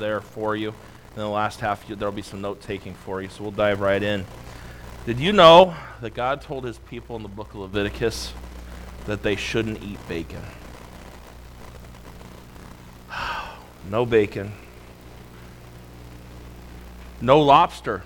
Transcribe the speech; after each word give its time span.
there 0.00 0.20
for 0.20 0.56
you. 0.56 0.70
In 1.14 1.22
the 1.22 1.28
last 1.28 1.60
half, 1.60 1.86
there'll 1.86 2.10
be 2.10 2.22
some 2.22 2.40
note 2.40 2.60
taking 2.60 2.94
for 2.94 3.22
you, 3.22 3.28
so 3.28 3.42
we'll 3.42 3.52
dive 3.52 3.80
right 3.80 4.02
in. 4.02 4.26
Did 5.06 5.20
you 5.20 5.32
know 5.32 5.74
that 6.00 6.14
God 6.14 6.40
told 6.40 6.64
his 6.64 6.78
people 6.78 7.14
in 7.16 7.22
the 7.22 7.28
book 7.28 7.50
of 7.50 7.60
Leviticus 7.60 8.32
that 9.06 9.22
they 9.22 9.36
shouldn't 9.36 9.82
eat 9.82 9.98
bacon? 10.08 10.42
no 13.90 14.04
bacon. 14.04 14.52
No 17.20 17.40
lobster. 17.40 18.02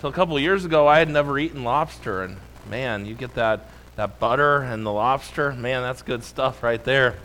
Till 0.00 0.10
a 0.10 0.12
couple 0.12 0.38
years 0.38 0.64
ago, 0.64 0.88
I 0.88 0.98
had 0.98 1.08
never 1.08 1.38
eaten 1.38 1.64
lobster, 1.64 2.22
and 2.22 2.36
man, 2.68 3.06
you 3.06 3.14
get 3.14 3.34
that, 3.34 3.68
that 3.96 4.18
butter 4.18 4.62
and 4.62 4.84
the 4.84 4.92
lobster. 4.92 5.52
Man, 5.52 5.82
that's 5.82 6.02
good 6.02 6.24
stuff 6.24 6.62
right 6.62 6.82
there. 6.82 7.16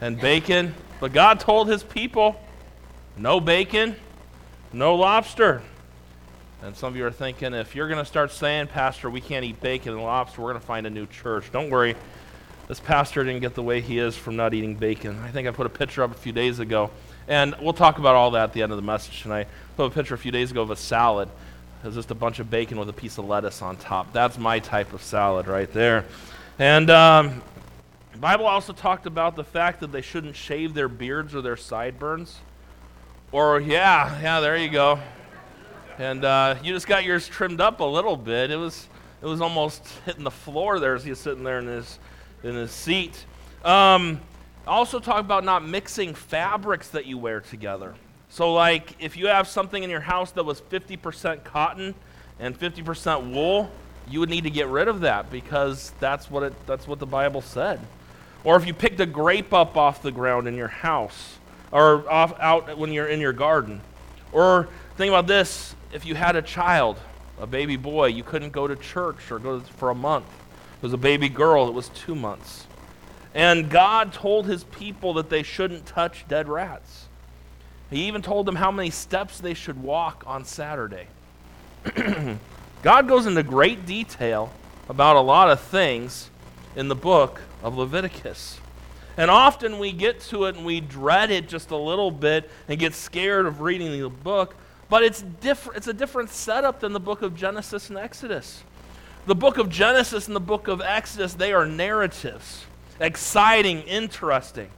And 0.00 0.20
bacon. 0.20 0.74
But 1.00 1.12
God 1.12 1.40
told 1.40 1.68
his 1.68 1.82
people 1.82 2.40
no 3.16 3.40
bacon, 3.40 3.96
no 4.72 4.94
lobster. 4.94 5.62
And 6.62 6.74
some 6.74 6.92
of 6.92 6.96
you 6.96 7.06
are 7.06 7.12
thinking, 7.12 7.54
if 7.54 7.74
you're 7.74 7.88
going 7.88 7.98
to 7.98 8.04
start 8.04 8.32
saying, 8.32 8.68
Pastor, 8.68 9.10
we 9.10 9.20
can't 9.20 9.44
eat 9.44 9.60
bacon 9.60 9.92
and 9.92 10.02
lobster, 10.02 10.40
we're 10.40 10.50
going 10.50 10.60
to 10.60 10.66
find 10.66 10.86
a 10.86 10.90
new 10.90 11.06
church. 11.06 11.52
Don't 11.52 11.70
worry. 11.70 11.96
This 12.68 12.80
pastor 12.80 13.22
didn't 13.22 13.42
get 13.42 13.54
the 13.54 13.62
way 13.62 13.80
he 13.80 13.98
is 13.98 14.16
from 14.16 14.34
not 14.34 14.52
eating 14.52 14.74
bacon. 14.74 15.20
I 15.22 15.30
think 15.30 15.46
I 15.46 15.52
put 15.52 15.66
a 15.66 15.70
picture 15.70 16.02
up 16.02 16.10
a 16.10 16.18
few 16.18 16.32
days 16.32 16.58
ago. 16.58 16.90
And 17.28 17.54
we'll 17.60 17.72
talk 17.72 17.98
about 17.98 18.16
all 18.16 18.32
that 18.32 18.44
at 18.44 18.52
the 18.54 18.62
end 18.62 18.72
of 18.72 18.76
the 18.76 18.82
message 18.82 19.22
tonight. 19.22 19.46
I 19.46 19.76
put 19.76 19.84
a 19.86 19.90
picture 19.90 20.14
a 20.14 20.18
few 20.18 20.32
days 20.32 20.50
ago 20.50 20.62
of 20.62 20.70
a 20.70 20.76
salad. 20.76 21.28
It 21.82 21.86
was 21.86 21.94
just 21.94 22.10
a 22.10 22.14
bunch 22.14 22.40
of 22.40 22.50
bacon 22.50 22.78
with 22.78 22.88
a 22.88 22.92
piece 22.92 23.18
of 23.18 23.26
lettuce 23.26 23.62
on 23.62 23.76
top. 23.76 24.12
That's 24.12 24.38
my 24.38 24.58
type 24.58 24.92
of 24.92 25.02
salad 25.02 25.46
right 25.46 25.72
there. 25.72 26.06
And 26.58 26.90
um, 26.90 27.42
the 28.16 28.20
Bible 28.20 28.46
also 28.46 28.72
talked 28.72 29.04
about 29.04 29.36
the 29.36 29.44
fact 29.44 29.80
that 29.80 29.92
they 29.92 30.00
shouldn't 30.00 30.36
shave 30.36 30.72
their 30.72 30.88
beards 30.88 31.34
or 31.34 31.42
their 31.42 31.54
sideburns. 31.54 32.38
Or, 33.30 33.60
yeah, 33.60 34.18
yeah, 34.22 34.40
there 34.40 34.56
you 34.56 34.70
go. 34.70 34.98
And 35.98 36.24
uh, 36.24 36.54
you 36.62 36.72
just 36.72 36.86
got 36.86 37.04
yours 37.04 37.28
trimmed 37.28 37.60
up 37.60 37.80
a 37.80 37.84
little 37.84 38.16
bit. 38.16 38.50
It 38.50 38.56
was, 38.56 38.88
it 39.20 39.26
was 39.26 39.42
almost 39.42 39.86
hitting 40.06 40.24
the 40.24 40.30
floor 40.30 40.80
there 40.80 40.94
as 40.94 41.04
he's 41.04 41.18
sitting 41.18 41.44
there 41.44 41.58
in 41.58 41.66
his, 41.66 41.98
in 42.42 42.54
his 42.54 42.70
seat. 42.70 43.26
Um, 43.62 44.18
also, 44.66 44.98
talk 44.98 45.20
about 45.20 45.44
not 45.44 45.62
mixing 45.62 46.14
fabrics 46.14 46.88
that 46.88 47.04
you 47.04 47.18
wear 47.18 47.42
together. 47.42 47.94
So, 48.30 48.54
like, 48.54 48.96
if 48.98 49.18
you 49.18 49.26
have 49.26 49.46
something 49.46 49.82
in 49.82 49.90
your 49.90 50.00
house 50.00 50.32
that 50.32 50.44
was 50.44 50.62
50% 50.62 51.44
cotton 51.44 51.94
and 52.40 52.58
50% 52.58 53.34
wool, 53.34 53.70
you 54.08 54.20
would 54.20 54.30
need 54.30 54.44
to 54.44 54.50
get 54.50 54.68
rid 54.68 54.88
of 54.88 55.00
that 55.00 55.30
because 55.30 55.92
that's 56.00 56.30
what, 56.30 56.44
it, 56.44 56.66
that's 56.66 56.88
what 56.88 56.98
the 56.98 57.04
Bible 57.04 57.42
said. 57.42 57.78
Or 58.46 58.54
if 58.56 58.64
you 58.64 58.72
picked 58.72 59.00
a 59.00 59.06
grape 59.06 59.52
up 59.52 59.76
off 59.76 60.02
the 60.02 60.12
ground 60.12 60.46
in 60.46 60.54
your 60.54 60.68
house, 60.68 61.38
or 61.72 62.08
off, 62.08 62.32
out 62.38 62.78
when 62.78 62.92
you're 62.92 63.08
in 63.08 63.20
your 63.20 63.32
garden. 63.32 63.80
Or 64.30 64.68
think 64.96 65.08
about 65.08 65.26
this 65.26 65.74
if 65.92 66.06
you 66.06 66.14
had 66.14 66.36
a 66.36 66.42
child, 66.42 66.96
a 67.40 67.46
baby 67.48 67.74
boy, 67.76 68.06
you 68.06 68.22
couldn't 68.22 68.52
go 68.52 68.68
to 68.68 68.76
church 68.76 69.32
or 69.32 69.40
go 69.40 69.58
for 69.58 69.90
a 69.90 69.96
month. 69.96 70.26
It 70.76 70.82
was 70.84 70.92
a 70.92 70.96
baby 70.96 71.28
girl, 71.28 71.66
it 71.66 71.74
was 71.74 71.88
two 71.88 72.14
months. 72.14 72.68
And 73.34 73.68
God 73.68 74.12
told 74.12 74.46
his 74.46 74.62
people 74.62 75.14
that 75.14 75.28
they 75.28 75.42
shouldn't 75.42 75.84
touch 75.84 76.24
dead 76.28 76.48
rats. 76.48 77.06
He 77.90 78.06
even 78.06 78.22
told 78.22 78.46
them 78.46 78.54
how 78.54 78.70
many 78.70 78.90
steps 78.90 79.40
they 79.40 79.54
should 79.54 79.82
walk 79.82 80.22
on 80.24 80.44
Saturday. 80.44 81.08
God 82.84 83.08
goes 83.08 83.26
into 83.26 83.42
great 83.42 83.86
detail 83.86 84.52
about 84.88 85.16
a 85.16 85.20
lot 85.20 85.50
of 85.50 85.60
things 85.60 86.30
in 86.76 86.86
the 86.86 86.94
book 86.94 87.40
of 87.66 87.76
Leviticus. 87.76 88.60
And 89.16 89.28
often 89.28 89.80
we 89.80 89.90
get 89.90 90.20
to 90.20 90.44
it 90.44 90.54
and 90.54 90.64
we 90.64 90.80
dread 90.80 91.32
it 91.32 91.48
just 91.48 91.72
a 91.72 91.76
little 91.76 92.12
bit 92.12 92.48
and 92.68 92.78
get 92.78 92.94
scared 92.94 93.44
of 93.44 93.60
reading 93.60 93.90
the 93.90 94.08
book, 94.08 94.54
but 94.88 95.02
it's 95.02 95.22
different 95.22 95.76
it's 95.76 95.88
a 95.88 95.92
different 95.92 96.30
setup 96.30 96.78
than 96.78 96.92
the 96.92 97.00
book 97.00 97.22
of 97.22 97.34
Genesis 97.34 97.88
and 97.88 97.98
Exodus. 97.98 98.62
The 99.26 99.34
book 99.34 99.58
of 99.58 99.68
Genesis 99.68 100.28
and 100.28 100.36
the 100.36 100.40
book 100.40 100.68
of 100.68 100.80
Exodus, 100.80 101.34
they 101.34 101.52
are 101.52 101.66
narratives, 101.66 102.64
exciting, 103.00 103.82
interesting. 103.82 104.70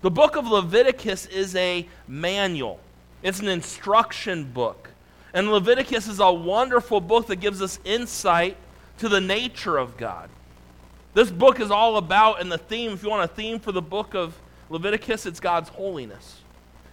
The 0.00 0.10
book 0.10 0.36
of 0.36 0.46
Leviticus 0.46 1.26
is 1.26 1.54
a 1.54 1.86
manual. 2.08 2.80
It's 3.22 3.40
an 3.40 3.48
instruction 3.48 4.44
book. 4.44 4.88
And 5.34 5.52
Leviticus 5.52 6.08
is 6.08 6.18
a 6.18 6.32
wonderful 6.32 7.02
book 7.02 7.26
that 7.26 7.36
gives 7.36 7.60
us 7.60 7.78
insight 7.84 8.56
to 8.98 9.10
the 9.10 9.20
nature 9.20 9.76
of 9.76 9.98
God. 9.98 10.30
This 11.14 11.30
book 11.30 11.60
is 11.60 11.70
all 11.70 11.96
about, 11.98 12.40
and 12.40 12.50
the 12.50 12.58
theme, 12.58 12.92
if 12.92 13.02
you 13.02 13.10
want 13.10 13.30
a 13.30 13.34
theme 13.34 13.58
for 13.58 13.72
the 13.72 13.82
book 13.82 14.14
of 14.14 14.38
Leviticus, 14.70 15.26
it's 15.26 15.40
God's 15.40 15.68
holiness. 15.68 16.40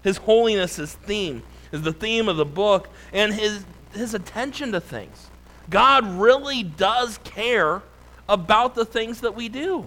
His 0.03 0.17
holiness 0.17 0.77
is 0.79 0.93
theme, 0.93 1.43
is 1.71 1.81
the 1.81 1.93
theme 1.93 2.27
of 2.27 2.37
the 2.37 2.45
book, 2.45 2.89
and 3.13 3.33
his, 3.33 3.65
his 3.93 4.13
attention 4.13 4.73
to 4.73 4.81
things. 4.81 5.29
God 5.69 6.05
really 6.05 6.63
does 6.63 7.19
care 7.23 7.81
about 8.27 8.75
the 8.75 8.85
things 8.85 9.21
that 9.21 9.35
we 9.35 9.47
do. 9.47 9.85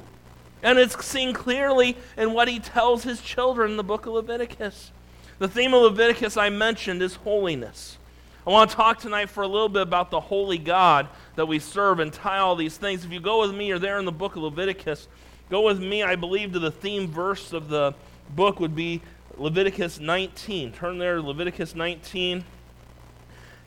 And 0.62 0.78
it's 0.78 1.04
seen 1.04 1.34
clearly 1.34 1.96
in 2.16 2.32
what 2.32 2.48
he 2.48 2.58
tells 2.58 3.02
his 3.02 3.20
children 3.20 3.72
in 3.72 3.76
the 3.76 3.84
book 3.84 4.06
of 4.06 4.14
Leviticus. 4.14 4.92
The 5.38 5.48
theme 5.48 5.74
of 5.74 5.82
Leviticus 5.82 6.36
I 6.36 6.50
mentioned 6.50 7.02
is 7.02 7.16
holiness. 7.16 7.98
I 8.46 8.50
want 8.50 8.70
to 8.70 8.76
talk 8.76 8.98
tonight 8.98 9.28
for 9.28 9.42
a 9.42 9.48
little 9.48 9.68
bit 9.68 9.82
about 9.82 10.10
the 10.10 10.20
holy 10.20 10.58
God 10.58 11.08
that 11.36 11.46
we 11.46 11.58
serve 11.58 11.98
and 11.98 12.12
tie 12.12 12.38
all 12.38 12.56
these 12.56 12.76
things. 12.76 13.04
If 13.04 13.12
you 13.12 13.20
go 13.20 13.40
with 13.40 13.54
me, 13.54 13.68
you're 13.68 13.78
there 13.78 13.98
in 13.98 14.04
the 14.04 14.12
book 14.12 14.36
of 14.36 14.42
Leviticus. 14.42 15.08
Go 15.50 15.62
with 15.62 15.80
me, 15.80 16.02
I 16.02 16.16
believe, 16.16 16.52
to 16.52 16.58
the 16.58 16.70
theme 16.70 17.08
verse 17.08 17.52
of 17.52 17.68
the 17.68 17.94
book 18.34 18.60
would 18.60 18.74
be 18.74 19.02
Leviticus 19.36 19.98
19. 19.98 20.72
Turn 20.72 20.98
there 20.98 21.16
to 21.16 21.22
Leviticus 21.22 21.74
19 21.74 22.44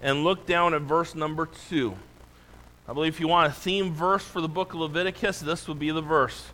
and 0.01 0.23
look 0.23 0.45
down 0.45 0.73
at 0.73 0.81
verse 0.81 1.15
number 1.15 1.47
2. 1.69 1.95
I 2.87 2.93
believe 2.93 3.13
if 3.13 3.19
you 3.19 3.27
want 3.27 3.51
a 3.51 3.55
theme 3.55 3.93
verse 3.93 4.23
for 4.23 4.41
the 4.41 4.47
book 4.47 4.73
of 4.73 4.79
Leviticus, 4.79 5.39
this 5.39 5.67
would 5.67 5.79
be 5.79 5.89
the 5.89 6.01
verse. 6.01 6.45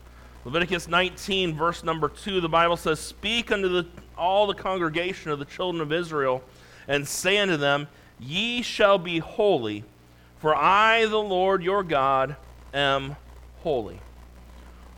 Leviticus 0.46 0.88
19, 0.88 1.56
verse 1.56 1.84
number 1.84 2.10
2, 2.10 2.42
the 2.42 2.50
Bible 2.50 2.78
says, 2.78 3.00
Speak 3.00 3.52
unto 3.52 3.68
the, 3.68 3.88
all 4.18 4.48
the 4.48 4.54
congregation 4.54 5.30
of 5.30 5.40
the 5.40 5.46
children 5.46 5.82
of 5.82 5.92
Israel, 5.92 6.42
and 6.88 7.08
say 7.08 7.38
unto 7.38 7.58
them, 7.58 7.88
Ye 8.20 8.62
shall 8.62 8.98
be 8.98 9.20
holy, 9.20 9.84
for 10.42 10.56
I, 10.56 11.06
the 11.06 11.18
Lord 11.18 11.64
your 11.64 11.84
God, 11.84 12.36
am 12.74 13.16
holy. 13.62 14.00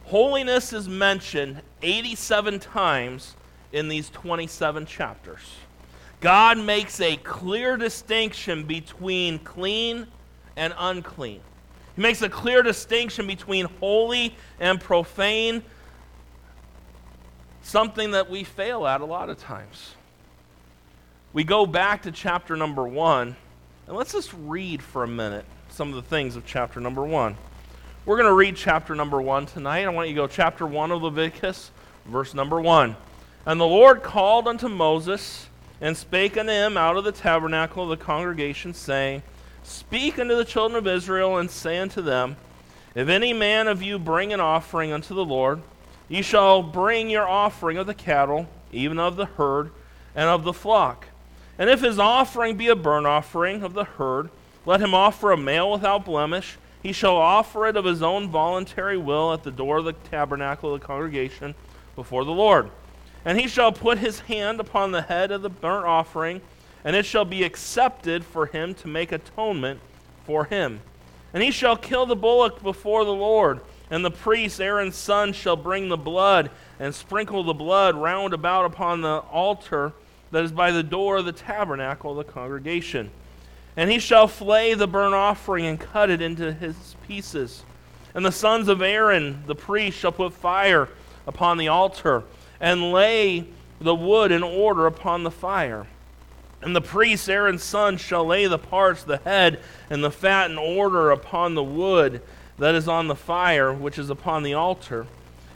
Holiness 0.05 0.73
is 0.73 0.87
mentioned 0.87 1.61
87 1.81 2.59
times 2.59 3.35
in 3.71 3.89
these 3.89 4.09
27 4.09 4.85
chapters. 4.85 5.41
God 6.21 6.57
makes 6.57 7.01
a 7.01 7.17
clear 7.17 7.75
distinction 7.75 8.63
between 8.63 9.39
clean 9.39 10.07
and 10.55 10.73
unclean. 10.77 11.41
He 11.95 12.01
makes 12.01 12.21
a 12.21 12.29
clear 12.29 12.63
distinction 12.63 13.27
between 13.27 13.65
holy 13.79 14.35
and 14.59 14.79
profane, 14.79 15.61
something 17.61 18.11
that 18.11 18.29
we 18.29 18.43
fail 18.43 18.87
at 18.87 19.01
a 19.01 19.05
lot 19.05 19.29
of 19.29 19.37
times 19.37 19.95
we 21.33 21.43
go 21.43 21.65
back 21.65 22.03
to 22.03 22.11
chapter 22.11 22.55
number 22.55 22.87
one, 22.87 23.35
and 23.87 23.97
let's 23.97 24.13
just 24.13 24.33
read 24.45 24.81
for 24.81 25.03
a 25.03 25.07
minute 25.07 25.45
some 25.69 25.89
of 25.89 25.95
the 25.95 26.01
things 26.01 26.35
of 26.35 26.45
chapter 26.45 26.79
number 26.79 27.03
one. 27.03 27.35
We're 28.05 28.15
going 28.15 28.29
to 28.29 28.33
read 28.33 28.55
chapter 28.55 28.95
number 28.95 29.21
one 29.21 29.45
tonight. 29.45 29.83
I 29.83 29.89
want 29.89 30.07
you 30.07 30.15
to 30.15 30.21
go 30.21 30.27
chapter 30.27 30.65
one 30.65 30.91
of 30.91 31.03
Leviticus, 31.03 31.71
verse 32.05 32.33
number 32.33 32.61
one. 32.61 32.95
And 33.45 33.59
the 33.59 33.65
Lord 33.65 34.01
called 34.01 34.47
unto 34.47 34.69
Moses 34.69 35.47
and 35.81 35.97
spake 35.97 36.37
unto 36.37 36.51
him 36.51 36.77
out 36.77 36.95
of 36.95 37.03
the 37.03 37.11
tabernacle 37.11 37.83
of 37.83 37.89
the 37.89 38.03
congregation, 38.03 38.73
saying, 38.73 39.21
Speak 39.63 40.17
unto 40.17 40.35
the 40.35 40.45
children 40.45 40.77
of 40.77 40.87
Israel, 40.87 41.37
and 41.37 41.51
say 41.51 41.77
unto 41.77 42.01
them, 42.01 42.37
If 42.95 43.09
any 43.09 43.33
man 43.33 43.67
of 43.67 43.81
you 43.81 43.99
bring 43.99 44.31
an 44.31 44.39
offering 44.39 44.93
unto 44.93 45.13
the 45.13 45.25
Lord, 45.25 45.61
ye 46.07 46.21
shall 46.21 46.63
bring 46.63 47.09
your 47.09 47.27
offering 47.27 47.77
of 47.77 47.87
the 47.87 47.93
cattle, 47.93 48.47
even 48.71 48.97
of 48.97 49.17
the 49.17 49.25
herd, 49.25 49.71
and 50.15 50.29
of 50.29 50.43
the 50.43 50.53
flock 50.53 51.07
and 51.57 51.69
if 51.69 51.81
his 51.81 51.99
offering 51.99 52.57
be 52.57 52.67
a 52.67 52.75
burnt 52.75 53.05
offering 53.05 53.63
of 53.63 53.73
the 53.73 53.83
herd, 53.83 54.29
let 54.65 54.81
him 54.81 54.93
offer 54.93 55.31
a 55.31 55.37
male 55.37 55.71
without 55.71 56.05
blemish. 56.05 56.57
He 56.81 56.91
shall 56.91 57.15
offer 57.15 57.67
it 57.67 57.77
of 57.77 57.85
his 57.85 58.01
own 58.01 58.29
voluntary 58.29 58.97
will 58.97 59.33
at 59.33 59.43
the 59.43 59.51
door 59.51 59.77
of 59.77 59.85
the 59.85 59.93
tabernacle 59.93 60.73
of 60.73 60.81
the 60.81 60.87
congregation 60.87 61.55
before 61.95 62.25
the 62.25 62.31
Lord. 62.31 62.69
And 63.23 63.39
he 63.39 63.47
shall 63.47 63.71
put 63.71 63.99
his 63.99 64.21
hand 64.21 64.59
upon 64.59 64.91
the 64.91 65.03
head 65.03 65.31
of 65.31 65.41
the 65.41 65.49
burnt 65.49 65.85
offering, 65.85 66.41
and 66.83 66.95
it 66.95 67.05
shall 67.05 67.25
be 67.25 67.43
accepted 67.43 68.25
for 68.25 68.47
him 68.47 68.73
to 68.75 68.87
make 68.87 69.11
atonement 69.11 69.79
for 70.25 70.45
him. 70.45 70.81
And 71.33 71.41
he 71.41 71.51
shall 71.51 71.77
kill 71.77 72.05
the 72.05 72.15
bullock 72.15 72.61
before 72.61 73.05
the 73.05 73.13
Lord, 73.13 73.61
and 73.89 74.03
the 74.03 74.11
priest 74.11 74.59
Aaron's 74.59 74.95
son 74.95 75.33
shall 75.33 75.55
bring 75.55 75.87
the 75.87 75.97
blood 75.97 76.51
and 76.79 76.93
sprinkle 76.93 77.43
the 77.43 77.53
blood 77.53 77.95
round 77.95 78.33
about 78.33 78.65
upon 78.65 79.01
the 79.01 79.19
altar 79.19 79.93
that 80.33 80.43
is 80.43 80.51
by 80.51 80.71
the 80.71 80.83
door 80.83 81.17
of 81.17 81.25
the 81.25 81.31
tabernacle 81.31 82.19
of 82.19 82.25
the 82.25 82.31
congregation. 82.33 83.11
And 83.77 83.89
he 83.89 83.99
shall 83.99 84.27
flay 84.27 84.73
the 84.73 84.87
burnt 84.87 85.13
offering 85.13 85.65
and 85.67 85.79
cut 85.79 86.09
it 86.09 86.21
into 86.23 86.51
his 86.51 86.95
pieces. 87.07 87.63
And 88.15 88.25
the 88.25 88.31
sons 88.31 88.67
of 88.67 88.81
Aaron, 88.81 89.43
the 89.45 89.55
priest, 89.55 89.97
shall 89.97 90.11
put 90.11 90.33
fire 90.33 90.89
upon 91.27 91.59
the 91.59 91.67
altar 91.67 92.23
and 92.59 92.91
lay 92.91 93.45
the 93.79 93.93
wood 93.93 94.31
in 94.31 94.41
order 94.41 94.87
upon 94.87 95.23
the 95.23 95.31
fire. 95.31 95.85
And 96.63 96.75
the 96.75 96.81
priest, 96.81 97.29
Aaron's 97.29 97.63
son, 97.63 97.97
shall 97.97 98.25
lay 98.25 98.47
the 98.47 98.57
parts, 98.57 99.03
the 99.03 99.17
head, 99.17 99.59
and 99.91 100.03
the 100.03 100.11
fat 100.11 100.49
in 100.49 100.57
order 100.57 101.11
upon 101.11 101.53
the 101.53 101.63
wood 101.63 102.21
that 102.57 102.73
is 102.73 102.87
on 102.87 103.07
the 103.07 103.15
fire, 103.15 103.71
which 103.71 103.99
is 103.99 104.09
upon 104.09 104.41
the 104.41 104.55
altar. 104.55 105.05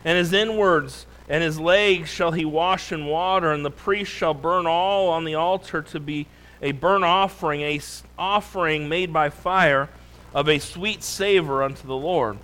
And 0.06 0.20
his 0.20 0.34
inwards 0.34 1.08
and 1.30 1.44
his 1.44 1.60
legs 1.60 2.10
shall 2.10 2.32
he 2.32 2.46
wash 2.46 2.92
in 2.92 3.06
water, 3.06 3.52
and 3.52 3.66
the 3.66 3.72
priest 3.72 4.12
shall 4.12 4.34
burn 4.34 4.66
all 4.66 5.10
on 5.10 5.26
the 5.26 5.36
altar 5.36 5.82
to 5.82 6.00
be 6.00 6.28
a 6.62 6.72
burnt 6.72 7.04
offering, 7.04 7.62
a 7.62 7.82
offering 8.18 8.90
made 8.90 9.12
by 9.12 9.30
fire 9.30 9.90
of 10.34 10.48
a 10.48 10.60
sweet 10.60 11.04
savor 11.04 11.64
unto 11.64 11.88
the 11.88 11.96
Lord. 11.96 12.38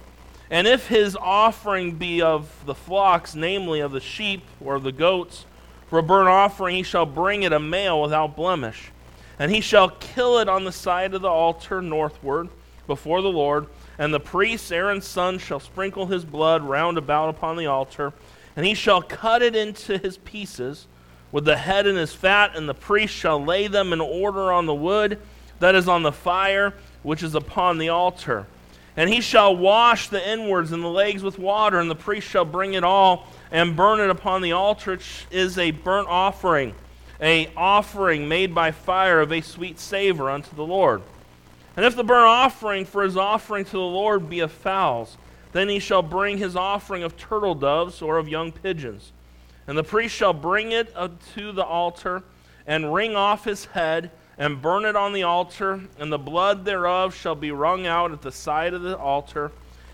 And 0.49 0.67
if 0.67 0.87
his 0.87 1.15
offering 1.15 1.93
be 1.93 2.21
of 2.21 2.49
the 2.65 2.75
flocks, 2.75 3.33
namely 3.33 3.79
of 3.79 3.91
the 3.91 3.99
sheep 3.99 4.43
or 4.61 4.79
the 4.79 4.91
goats, 4.91 5.45
for 5.87 5.99
a 5.99 6.03
burnt 6.03 6.29
offering, 6.29 6.75
he 6.75 6.83
shall 6.83 7.05
bring 7.05 7.43
it 7.43 7.53
a 7.53 7.59
male 7.59 8.01
without 8.01 8.35
blemish. 8.35 8.91
And 9.39 9.51
he 9.51 9.61
shall 9.61 9.89
kill 9.89 10.39
it 10.39 10.49
on 10.49 10.63
the 10.63 10.71
side 10.71 11.13
of 11.13 11.21
the 11.21 11.29
altar 11.29 11.81
northward 11.81 12.49
before 12.87 13.21
the 13.21 13.29
Lord. 13.29 13.67
And 13.97 14.13
the 14.13 14.19
priest, 14.19 14.71
Aaron's 14.71 15.05
son, 15.05 15.37
shall 15.37 15.59
sprinkle 15.59 16.07
his 16.07 16.25
blood 16.25 16.61
round 16.63 16.97
about 16.97 17.29
upon 17.29 17.57
the 17.57 17.67
altar. 17.67 18.13
And 18.55 18.65
he 18.65 18.73
shall 18.73 19.01
cut 19.01 19.41
it 19.41 19.55
into 19.55 19.97
his 19.97 20.17
pieces 20.17 20.87
with 21.31 21.45
the 21.45 21.57
head 21.57 21.87
and 21.87 21.97
his 21.97 22.13
fat. 22.13 22.55
And 22.55 22.69
the 22.69 22.73
priest 22.73 23.13
shall 23.13 23.43
lay 23.43 23.67
them 23.67 23.93
in 23.93 24.01
order 24.01 24.51
on 24.51 24.65
the 24.65 24.73
wood 24.73 25.19
that 25.59 25.75
is 25.75 25.87
on 25.87 26.03
the 26.03 26.11
fire, 26.11 26.73
which 27.01 27.23
is 27.23 27.35
upon 27.35 27.77
the 27.77 27.89
altar. 27.89 28.45
And 28.95 29.09
he 29.09 29.21
shall 29.21 29.55
wash 29.55 30.09
the 30.09 30.29
inwards 30.29 30.71
and 30.71 30.83
the 30.83 30.87
legs 30.87 31.23
with 31.23 31.39
water. 31.39 31.79
And 31.79 31.89
the 31.89 31.95
priest 31.95 32.27
shall 32.27 32.45
bring 32.45 32.73
it 32.75 32.83
all 32.83 33.27
and 33.51 33.75
burn 33.75 33.99
it 33.99 34.09
upon 34.09 34.41
the 34.41 34.51
altar, 34.51 34.91
which 34.91 35.25
is 35.31 35.57
a 35.57 35.71
burnt 35.71 36.07
offering, 36.07 36.75
a 37.19 37.49
offering 37.57 38.27
made 38.27 38.53
by 38.53 38.71
fire 38.71 39.19
of 39.19 39.31
a 39.31 39.41
sweet 39.41 39.79
savor 39.79 40.29
unto 40.29 40.55
the 40.55 40.65
Lord. 40.65 41.01
And 41.75 41.85
if 41.85 41.95
the 41.95 42.03
burnt 42.03 42.27
offering 42.27 42.85
for 42.85 43.03
his 43.03 43.17
offering 43.17 43.65
to 43.65 43.71
the 43.71 43.79
Lord 43.79 44.29
be 44.29 44.41
of 44.41 44.51
fowls, 44.51 45.17
then 45.53 45.69
he 45.69 45.79
shall 45.79 46.01
bring 46.01 46.37
his 46.37 46.55
offering 46.55 47.03
of 47.03 47.15
turtle 47.15 47.55
doves 47.55 48.01
or 48.01 48.17
of 48.17 48.27
young 48.27 48.51
pigeons. 48.51 49.13
And 49.65 49.77
the 49.77 49.83
priest 49.83 50.13
shall 50.13 50.33
bring 50.33 50.73
it 50.73 50.93
to 51.35 51.51
the 51.53 51.63
altar, 51.63 52.23
and 52.67 52.93
wring 52.93 53.15
off 53.15 53.45
his 53.45 53.65
head, 53.65 54.11
and 54.37 54.61
burn 54.61 54.83
it 54.83 54.95
on 54.95 55.13
the 55.13 55.23
altar, 55.23 55.79
and 55.99 56.11
the 56.11 56.17
blood 56.17 56.65
thereof 56.65 57.15
shall 57.15 57.35
be 57.35 57.51
wrung 57.51 57.87
out 57.87 58.11
at 58.11 58.21
the 58.21 58.31
side 58.31 58.73
of 58.73 58.81
the 58.81 58.97
altar. 58.97 59.51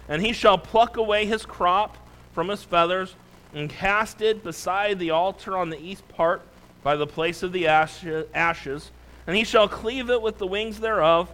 And 0.07 0.25
he 0.25 0.33
shall 0.33 0.57
pluck 0.57 0.97
away 0.97 1.25
his 1.25 1.45
crop 1.45 1.97
from 2.31 2.47
his 2.47 2.63
feathers, 2.63 3.15
and 3.53 3.69
cast 3.69 4.21
it 4.21 4.43
beside 4.43 4.97
the 4.97 5.11
altar 5.11 5.57
on 5.57 5.69
the 5.69 5.79
east 5.79 6.07
part 6.07 6.41
by 6.83 6.95
the 6.95 7.05
place 7.05 7.43
of 7.43 7.51
the 7.51 7.67
ashes. 7.67 8.91
And 9.27 9.35
he 9.35 9.43
shall 9.43 9.67
cleave 9.67 10.09
it 10.09 10.21
with 10.21 10.37
the 10.37 10.47
wings 10.47 10.79
thereof, 10.79 11.31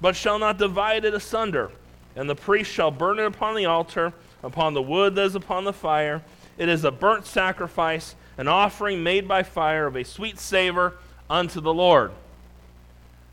but 0.00 0.16
shall 0.16 0.38
not 0.38 0.58
divide 0.58 1.04
it 1.04 1.14
asunder. 1.14 1.70
And 2.18 2.28
the 2.28 2.34
priest 2.34 2.68
shall 2.68 2.90
burn 2.90 3.20
it 3.20 3.26
upon 3.26 3.54
the 3.54 3.66
altar, 3.66 4.12
upon 4.42 4.74
the 4.74 4.82
wood 4.82 5.14
that 5.14 5.24
is 5.24 5.36
upon 5.36 5.62
the 5.62 5.72
fire. 5.72 6.20
It 6.58 6.68
is 6.68 6.82
a 6.82 6.90
burnt 6.90 7.26
sacrifice, 7.26 8.16
an 8.36 8.48
offering 8.48 9.04
made 9.04 9.28
by 9.28 9.44
fire 9.44 9.86
of 9.86 9.94
a 9.94 10.04
sweet 10.04 10.40
savor 10.40 10.94
unto 11.30 11.60
the 11.60 11.72
Lord. 11.72 12.10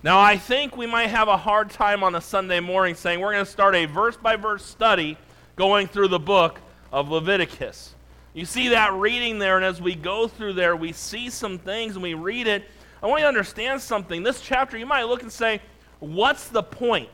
Now, 0.03 0.19
I 0.21 0.37
think 0.37 0.77
we 0.77 0.85
might 0.85 1.07
have 1.07 1.27
a 1.27 1.35
hard 1.35 1.71
time 1.71 2.03
on 2.03 2.13
a 2.13 2.21
Sunday 2.21 2.59
morning 2.59 2.93
saying 2.93 3.19
we're 3.19 3.33
going 3.33 3.43
to 3.43 3.51
start 3.51 3.73
a 3.73 3.85
verse 3.85 4.17
by 4.17 4.35
verse 4.35 4.63
study 4.63 5.17
going 5.55 5.87
through 5.87 6.09
the 6.09 6.19
book 6.19 6.59
of 6.91 7.09
Leviticus. 7.09 7.95
You 8.35 8.45
see 8.45 8.67
that 8.67 8.93
reading 8.93 9.39
there, 9.39 9.55
and 9.55 9.65
as 9.65 9.81
we 9.81 9.95
go 9.95 10.27
through 10.27 10.53
there, 10.53 10.75
we 10.75 10.91
see 10.91 11.31
some 11.31 11.57
things 11.57 11.95
and 11.95 12.03
we 12.03 12.13
read 12.13 12.45
it. 12.45 12.63
I 13.01 13.07
want 13.07 13.21
you 13.21 13.23
to 13.23 13.29
understand 13.29 13.81
something. 13.81 14.21
This 14.21 14.41
chapter, 14.41 14.77
you 14.77 14.85
might 14.85 15.05
look 15.05 15.23
and 15.23 15.31
say, 15.31 15.59
What's 15.99 16.49
the 16.49 16.61
point? 16.61 17.09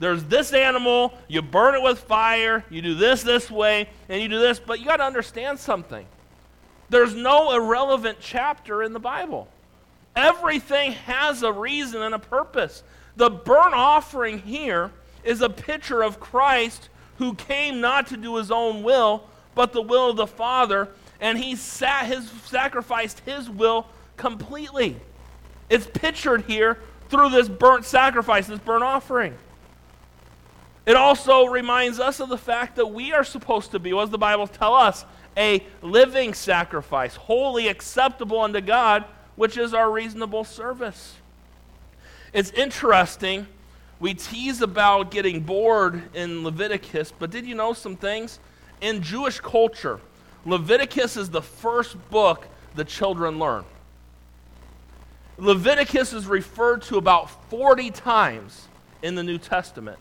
There's 0.00 0.22
this 0.24 0.52
animal, 0.52 1.12
you 1.26 1.42
burn 1.42 1.74
it 1.74 1.82
with 1.82 1.98
fire, 1.98 2.64
you 2.70 2.82
do 2.82 2.94
this 2.94 3.22
this 3.22 3.50
way, 3.50 3.88
and 4.08 4.22
you 4.22 4.28
do 4.28 4.38
this, 4.38 4.60
but 4.60 4.78
you 4.78 4.86
got 4.86 4.98
to 4.98 5.04
understand 5.04 5.58
something. 5.58 6.06
There's 6.88 7.14
no 7.14 7.52
irrelevant 7.52 8.18
chapter 8.20 8.82
in 8.82 8.92
the 8.92 9.00
Bible. 9.00 9.48
Everything 10.14 10.92
has 10.92 11.42
a 11.42 11.52
reason 11.52 12.02
and 12.02 12.14
a 12.14 12.18
purpose. 12.18 12.82
The 13.16 13.28
burnt 13.28 13.74
offering 13.74 14.38
here 14.38 14.92
is 15.24 15.42
a 15.42 15.50
picture 15.50 16.02
of 16.02 16.20
Christ 16.20 16.88
who 17.18 17.34
came 17.34 17.80
not 17.80 18.06
to 18.08 18.16
do 18.16 18.36
his 18.36 18.50
own 18.50 18.84
will, 18.84 19.24
but 19.54 19.72
the 19.72 19.82
will 19.82 20.10
of 20.10 20.16
the 20.16 20.26
Father, 20.26 20.88
and 21.20 21.36
he 21.36 21.56
sat 21.56 22.06
his, 22.06 22.30
sacrificed 22.46 23.20
his 23.20 23.50
will 23.50 23.88
completely. 24.16 24.96
It's 25.68 25.86
pictured 25.86 26.42
here 26.42 26.78
through 27.08 27.30
this 27.30 27.48
burnt 27.48 27.84
sacrifice, 27.84 28.46
this 28.46 28.60
burnt 28.60 28.84
offering. 28.84 29.34
It 30.88 30.96
also 30.96 31.44
reminds 31.44 32.00
us 32.00 32.18
of 32.18 32.28
the 32.28 32.38
fact 32.38 32.74
that 32.76 32.86
we 32.86 33.12
are 33.12 33.22
supposed 33.22 33.70
to 33.70 33.78
be, 33.78 33.92
what 33.92 34.02
does 34.02 34.10
the 34.10 34.18
Bible 34.18 34.48
tell 34.48 34.74
us? 34.74 35.04
A 35.36 35.62
living 35.82 36.34
sacrifice, 36.34 37.14
wholly 37.14 37.68
acceptable 37.68 38.40
unto 38.40 38.60
God, 38.60 39.04
which 39.36 39.56
is 39.56 39.72
our 39.72 39.88
reasonable 39.88 40.42
service. 40.42 41.14
It's 42.32 42.50
interesting. 42.50 43.46
We 44.00 44.14
tease 44.14 44.62
about 44.62 45.12
getting 45.12 45.40
bored 45.40 46.02
in 46.14 46.42
Leviticus, 46.42 47.12
but 47.16 47.30
did 47.30 47.46
you 47.46 47.54
know 47.54 47.72
some 47.72 47.96
things? 47.96 48.40
in 48.80 49.02
Jewish 49.02 49.40
culture, 49.40 50.00
Leviticus 50.44 51.16
is 51.16 51.30
the 51.30 51.42
first 51.42 51.96
book 52.10 52.46
the 52.74 52.84
children 52.84 53.38
learn. 53.38 53.64
Leviticus 55.36 56.12
is 56.12 56.26
referred 56.26 56.82
to 56.82 56.96
about 56.96 57.30
40 57.50 57.90
times 57.90 58.68
in 59.02 59.14
the 59.14 59.22
New 59.22 59.38
Testament. 59.38 59.98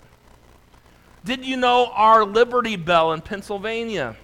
Did 1.27 1.45
you 1.45 1.57
know 1.57 1.87
our 1.87 2.23
Liberty 2.23 2.77
Bell 2.77 3.11
in 3.11 3.19
Pennsylvania 3.19 4.15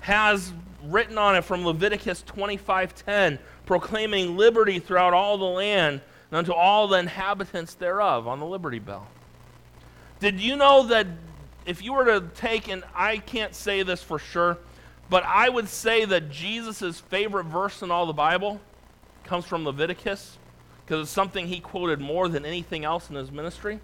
has 0.00 0.52
written 0.84 1.16
on 1.16 1.36
it 1.36 1.42
from 1.42 1.64
Leviticus 1.64 2.22
25:10 2.24 3.38
proclaiming 3.64 4.36
liberty 4.36 4.78
throughout 4.78 5.14
all 5.14 5.38
the 5.38 5.46
land 5.46 6.02
and 6.30 6.36
unto 6.36 6.52
all 6.52 6.86
the 6.86 6.98
inhabitants 6.98 7.72
thereof 7.72 8.28
on 8.28 8.40
the 8.40 8.44
Liberty 8.44 8.78
Bell. 8.78 9.06
Did 10.20 10.38
you 10.38 10.54
know 10.54 10.82
that 10.88 11.06
if 11.64 11.82
you 11.82 11.94
were 11.94 12.04
to 12.04 12.20
take, 12.34 12.68
and 12.68 12.84
I 12.94 13.16
can't 13.16 13.54
say 13.54 13.82
this 13.82 14.02
for 14.02 14.18
sure, 14.18 14.58
but 15.08 15.24
I 15.24 15.48
would 15.48 15.70
say 15.70 16.04
that 16.04 16.30
Jesus' 16.30 17.00
favorite 17.00 17.46
verse 17.46 17.80
in 17.80 17.90
all 17.90 18.04
the 18.04 18.12
Bible 18.12 18.60
comes 19.24 19.46
from 19.46 19.64
Leviticus 19.64 20.36
because 20.84 21.04
it's 21.04 21.10
something 21.10 21.46
he 21.46 21.58
quoted 21.58 22.02
more 22.02 22.28
than 22.28 22.44
anything 22.44 22.84
else 22.84 23.08
in 23.08 23.16
his 23.16 23.32
ministry. 23.32 23.80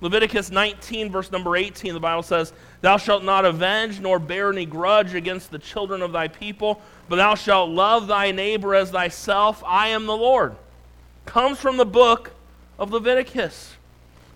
Leviticus 0.00 0.50
19, 0.50 1.10
verse 1.10 1.32
number 1.32 1.56
18, 1.56 1.92
the 1.92 2.00
Bible 2.00 2.22
says, 2.22 2.52
Thou 2.82 2.98
shalt 2.98 3.24
not 3.24 3.44
avenge 3.44 4.00
nor 4.00 4.20
bear 4.20 4.52
any 4.52 4.64
grudge 4.64 5.14
against 5.14 5.50
the 5.50 5.58
children 5.58 6.02
of 6.02 6.12
thy 6.12 6.28
people, 6.28 6.80
but 7.08 7.16
thou 7.16 7.34
shalt 7.34 7.70
love 7.70 8.06
thy 8.06 8.30
neighbor 8.30 8.76
as 8.76 8.90
thyself. 8.90 9.62
I 9.66 9.88
am 9.88 10.06
the 10.06 10.16
Lord. 10.16 10.54
Comes 11.26 11.58
from 11.58 11.76
the 11.76 11.84
book 11.84 12.30
of 12.78 12.92
Leviticus. 12.92 13.74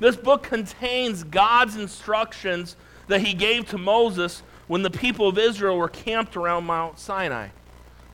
This 0.01 0.17
book 0.17 0.43
contains 0.43 1.23
God's 1.23 1.77
instructions 1.77 2.75
that 3.07 3.21
he 3.21 3.33
gave 3.33 3.69
to 3.69 3.79
Moses 3.79 4.43
when 4.67 4.83
the 4.83 4.91
people 4.91 5.29
of 5.29 5.39
Israel 5.39 5.77
were 5.77 5.89
camped 5.89 6.37
around 6.37 6.65
Mount 6.65 6.99
Sinai. 6.99 7.49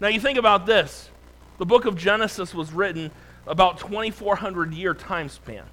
Now, 0.00 0.08
you 0.08 0.20
think 0.20 0.38
about 0.38 0.66
this. 0.66 1.08
The 1.56 1.66
book 1.66 1.86
of 1.86 1.96
Genesis 1.96 2.54
was 2.54 2.72
written 2.72 3.10
about 3.46 3.78
2,400 3.78 4.74
year 4.74 4.92
time 4.92 5.30
span. 5.30 5.64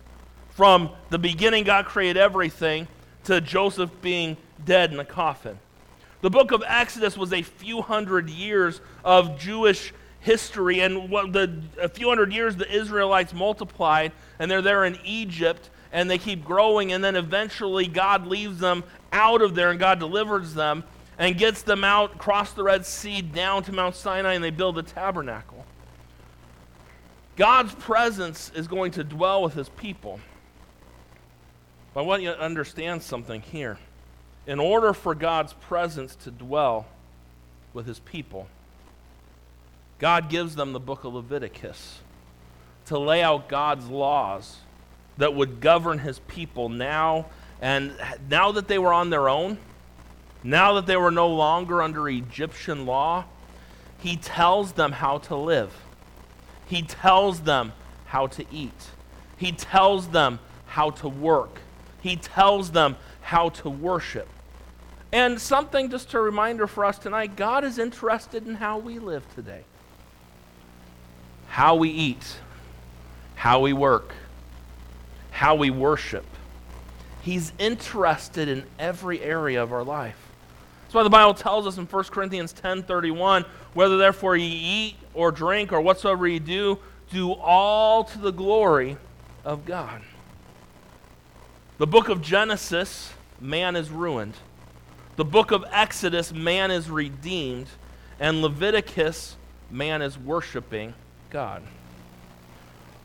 From 0.56 0.90
the 1.10 1.20
beginning, 1.20 1.66
God 1.66 1.86
created 1.86 2.18
everything, 2.18 2.88
to 3.26 3.42
Joseph 3.42 3.92
being 4.02 4.38
dead 4.64 4.94
in 4.94 5.00
a 5.00 5.06
coffin. 5.06 5.60
The 6.22 6.30
book 6.30 6.54
of 6.54 6.64
Exodus 6.66 7.18
was 7.18 7.34
a 7.34 7.42
few 7.42 7.82
hundred 7.82 8.30
years 8.30 8.80
of 9.04 9.38
Jewish 9.38 9.94
history, 10.22 10.80
and 10.80 11.10
what 11.10 11.34
the, 11.34 11.62
a 11.80 11.90
few 11.90 12.08
hundred 12.08 12.32
years 12.32 12.56
the 12.56 12.72
Israelites 12.74 13.34
multiplied, 13.34 14.14
and 14.40 14.50
they're 14.50 14.62
there 14.62 14.86
in 14.86 14.98
Egypt, 15.04 15.70
and 15.92 16.10
they 16.10 16.18
keep 16.18 16.46
growing, 16.46 16.94
and 16.94 17.04
then 17.04 17.18
eventually 17.18 17.86
God 17.86 18.26
leaves 18.26 18.60
them 18.60 18.86
out 19.12 19.42
of 19.42 19.56
there 19.56 19.72
and 19.72 19.80
God 19.80 20.00
delivers 20.00 20.54
them 20.54 20.86
and 21.18 21.38
gets 21.38 21.64
them 21.64 21.84
out, 21.84 22.16
across 22.16 22.54
the 22.54 22.64
Red 22.64 22.86
Sea, 22.86 23.22
down 23.22 23.64
to 23.64 23.74
Mount 23.74 23.96
Sinai, 23.96 24.34
and 24.34 24.44
they 24.44 24.52
build 24.52 24.78
a 24.78 24.84
tabernacle. 24.84 25.66
God's 27.36 27.76
presence 27.76 28.52
is 28.56 28.68
going 28.68 28.92
to 28.92 29.04
dwell 29.04 29.44
with 29.44 29.54
his 29.54 29.70
people. 29.70 30.20
But 31.96 32.02
I 32.02 32.04
want 32.04 32.24
you 32.24 32.30
to 32.30 32.40
understand 32.40 33.02
something 33.02 33.42
here. 33.42 33.80
In 34.46 34.60
order 34.60 34.94
for 34.94 35.16
God's 35.16 35.54
presence 35.54 36.14
to 36.18 36.30
dwell 36.30 36.86
with 37.74 37.88
his 37.88 38.00
people, 38.00 38.48
God 39.98 40.30
gives 40.30 40.56
them 40.56 40.74
the 40.74 40.80
book 40.80 41.06
of 41.06 41.14
Leviticus 41.14 42.00
to 42.88 43.00
lay 43.00 43.24
out 43.24 43.48
God's 43.48 43.88
laws 43.88 44.58
that 45.18 45.34
would 45.34 45.62
govern 45.62 46.00
his 46.00 46.20
people 46.20 46.68
now 46.68 47.28
and 47.62 47.94
now 48.30 48.52
that 48.52 48.68
they 48.68 48.78
were 48.78 48.92
on 48.92 49.10
their 49.10 49.30
own 49.30 49.58
now 50.44 50.74
that 50.74 50.86
they 50.86 50.98
were 50.98 51.12
no 51.12 51.30
longer 51.30 51.82
under 51.82 52.10
Egyptian 52.10 52.86
law 52.86 53.24
He 54.00 54.18
tells 54.18 54.74
them 54.74 54.92
how 54.92 55.18
to 55.20 55.36
live. 55.36 55.72
He 56.68 56.84
tells 56.84 57.42
them 57.42 57.72
how 58.06 58.28
to 58.28 58.46
eat. 58.52 58.92
He 59.38 59.54
tells 59.54 60.10
them 60.10 60.40
how 60.68 60.92
to 60.92 61.08
work. 61.08 61.62
He 62.06 62.18
tells 62.18 62.70
them 62.70 62.98
how 63.22 63.50
to 63.50 63.68
worship. 63.68 64.28
And 65.12 65.42
something 65.42 65.90
just 65.90 66.14
a 66.14 66.20
reminder 66.20 66.68
for 66.68 66.86
us 66.86 67.00
tonight 67.00 67.36
God 67.36 67.64
is 67.64 67.80
interested 67.80 68.46
in 68.46 68.54
how 68.54 68.78
we 68.78 69.00
live 69.00 69.24
today. 69.34 69.64
How 71.48 71.74
we 71.74 71.90
eat, 71.90 72.38
how 73.34 73.60
we 73.60 73.74
work, 73.74 74.14
how 75.32 75.56
we 75.56 75.72
worship. 75.72 76.26
He's 77.24 77.52
interested 77.58 78.50
in 78.50 78.66
every 78.78 79.20
area 79.24 79.64
of 79.64 79.74
our 79.74 79.84
life. 79.84 80.20
That's 80.84 80.94
why 80.94 81.02
the 81.02 81.10
Bible 81.10 81.34
tells 81.34 81.66
us 81.66 81.80
in 81.80 81.88
1 81.88 82.12
Corinthians 82.12 82.54
10:31, 82.54 83.46
whether 83.74 83.98
therefore 83.98 84.38
ye 84.38 84.46
eat 84.46 84.96
or 85.16 85.32
drink 85.32 85.74
or 85.74 85.82
whatsoever 85.82 86.28
ye 86.28 86.38
do, 86.38 86.78
do 87.10 87.32
all 87.32 88.04
to 88.04 88.20
the 88.20 88.32
glory 88.32 88.96
of 89.44 89.66
God. 89.66 90.04
The 91.78 91.88
book 91.88 92.08
of 92.08 92.22
Genesis, 92.22 93.12
man 93.42 93.76
is 93.76 93.90
ruined. 93.90 94.36
The 95.18 95.26
book 95.26 95.52
of 95.52 95.66
Exodus, 95.74 96.32
man 96.32 96.72
is 96.72 96.90
redeemed. 96.90 97.68
And 98.18 98.42
Leviticus, 98.42 99.36
man 99.70 100.02
is 100.02 100.18
worshiping 100.18 100.94
God. 101.32 101.64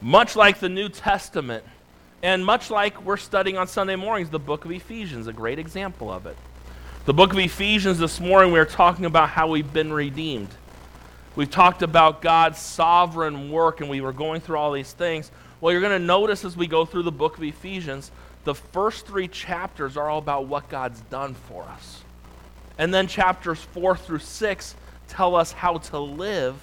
Much 0.00 0.36
like 0.36 0.60
the 0.60 0.68
New 0.68 0.88
Testament, 0.88 1.64
and 2.22 2.46
much 2.46 2.70
like 2.70 3.04
we're 3.04 3.16
studying 3.16 3.58
on 3.58 3.66
Sunday 3.66 3.96
mornings, 3.96 4.30
the 4.30 4.38
book 4.38 4.64
of 4.64 4.70
Ephesians, 4.70 5.26
a 5.26 5.32
great 5.32 5.58
example 5.58 6.08
of 6.08 6.26
it. 6.26 6.36
The 7.06 7.14
book 7.14 7.32
of 7.32 7.40
Ephesians 7.40 7.98
this 7.98 8.20
morning, 8.20 8.52
we 8.52 8.60
are 8.60 8.64
talking 8.64 9.04
about 9.04 9.30
how 9.30 9.48
we've 9.48 9.72
been 9.72 9.92
redeemed. 9.92 10.50
We've 11.34 11.50
talked 11.50 11.82
about 11.82 12.22
God's 12.22 12.60
sovereign 12.60 13.50
work, 13.50 13.80
and 13.80 13.90
we 13.90 14.00
were 14.00 14.12
going 14.12 14.40
through 14.40 14.58
all 14.58 14.70
these 14.70 14.92
things. 14.92 15.32
Well, 15.60 15.72
you're 15.72 15.80
going 15.80 15.98
to 16.00 16.06
notice 16.06 16.44
as 16.44 16.56
we 16.56 16.68
go 16.68 16.84
through 16.84 17.02
the 17.02 17.12
book 17.12 17.36
of 17.36 17.42
Ephesians, 17.42 18.12
the 18.44 18.54
first 18.54 19.06
three 19.06 19.28
chapters 19.28 19.97
are 19.97 20.09
all 20.09 20.18
about 20.18 20.47
what 20.47 20.68
God's 20.68 21.00
done 21.02 21.35
for 21.35 21.64
us. 21.64 22.02
And 22.78 22.92
then 22.94 23.06
chapters 23.06 23.61
four 23.61 23.97
through 23.97 24.20
six 24.20 24.75
tell 25.09 25.35
us 25.35 25.52
how 25.52 25.78
to 25.78 25.99
live 25.99 26.56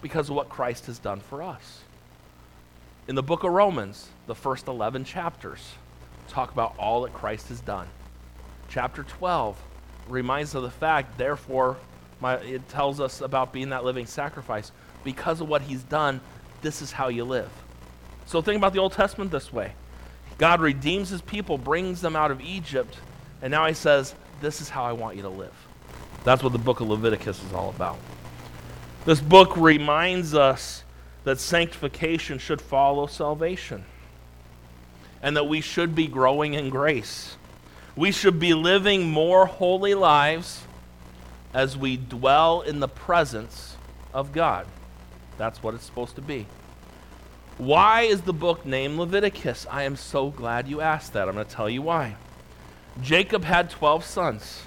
because 0.00 0.28
of 0.30 0.36
what 0.36 0.48
Christ 0.48 0.86
has 0.86 0.98
done 0.98 1.20
for 1.20 1.42
us. 1.42 1.80
In 3.08 3.14
the 3.14 3.22
book 3.22 3.44
of 3.44 3.52
Romans, 3.52 4.08
the 4.26 4.34
first 4.34 4.68
11 4.68 5.04
chapters 5.04 5.72
talk 6.28 6.52
about 6.52 6.74
all 6.78 7.02
that 7.02 7.12
Christ 7.12 7.48
has 7.48 7.60
done. 7.60 7.88
Chapter 8.68 9.02
12 9.02 9.60
reminds 10.08 10.54
of 10.54 10.62
the 10.62 10.70
fact, 10.70 11.18
therefore, 11.18 11.76
my, 12.20 12.36
it 12.36 12.68
tells 12.68 13.00
us 13.00 13.20
about 13.20 13.52
being 13.52 13.70
that 13.70 13.84
living 13.84 14.06
sacrifice. 14.06 14.72
Because 15.04 15.40
of 15.40 15.48
what 15.48 15.62
he's 15.62 15.82
done, 15.82 16.20
this 16.62 16.82
is 16.82 16.92
how 16.92 17.08
you 17.08 17.24
live. 17.24 17.50
So 18.26 18.42
think 18.42 18.58
about 18.58 18.72
the 18.72 18.78
Old 18.78 18.92
Testament 18.92 19.30
this 19.30 19.52
way 19.52 19.72
God 20.38 20.60
redeems 20.60 21.10
his 21.10 21.20
people, 21.20 21.58
brings 21.58 22.00
them 22.00 22.16
out 22.16 22.30
of 22.30 22.40
Egypt, 22.40 22.96
and 23.42 23.50
now 23.50 23.66
he 23.66 23.74
says, 23.74 24.14
This 24.40 24.60
is 24.60 24.68
how 24.68 24.84
I 24.84 24.92
want 24.92 25.16
you 25.16 25.22
to 25.22 25.28
live. 25.28 25.54
That's 26.24 26.42
what 26.42 26.52
the 26.52 26.58
book 26.58 26.80
of 26.80 26.88
Leviticus 26.88 27.42
is 27.42 27.52
all 27.52 27.70
about. 27.70 27.98
This 29.04 29.20
book 29.20 29.56
reminds 29.56 30.34
us 30.34 30.84
that 31.24 31.38
sanctification 31.38 32.38
should 32.38 32.60
follow 32.60 33.06
salvation 33.06 33.84
and 35.22 35.36
that 35.36 35.48
we 35.48 35.60
should 35.60 35.94
be 35.94 36.06
growing 36.06 36.54
in 36.54 36.70
grace. 36.70 37.36
We 37.96 38.12
should 38.12 38.38
be 38.38 38.54
living 38.54 39.10
more 39.10 39.46
holy 39.46 39.94
lives 39.94 40.62
as 41.52 41.76
we 41.76 41.96
dwell 41.96 42.60
in 42.60 42.78
the 42.78 42.88
presence 42.88 43.76
of 44.14 44.32
God. 44.32 44.66
That's 45.38 45.62
what 45.62 45.74
it's 45.74 45.84
supposed 45.84 46.14
to 46.16 46.22
be. 46.22 46.46
Why 47.58 48.02
is 48.02 48.20
the 48.20 48.32
book 48.32 48.64
named 48.64 48.98
Leviticus? 48.98 49.66
I 49.68 49.82
am 49.82 49.96
so 49.96 50.30
glad 50.30 50.68
you 50.68 50.80
asked 50.80 51.12
that. 51.14 51.28
I'm 51.28 51.34
going 51.34 51.44
to 51.44 51.52
tell 51.52 51.68
you 51.68 51.82
why. 51.82 52.14
Jacob 53.02 53.42
had 53.42 53.68
12 53.68 54.04
sons. 54.04 54.62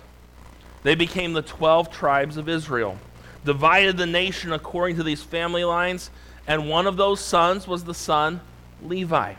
They 0.83 0.95
became 0.95 1.31
the 1.31 1.41
12 1.41 1.89
tribes 1.89 2.35
of 2.35 2.49
Israel, 2.49 2.97
divided 3.45 3.95
the 3.95 4.05
nation 4.05 4.51
according 4.51 4.97
to 4.97 5.03
these 5.03 5.23
family 5.23 5.63
lines, 5.63 6.09
and 6.45 6.67
one 6.67 6.85
of 6.85 6.97
those 6.97 7.21
sons 7.21 7.65
was 7.65 7.85
the 7.85 7.93
son 7.93 8.41
Levi. 8.83 9.35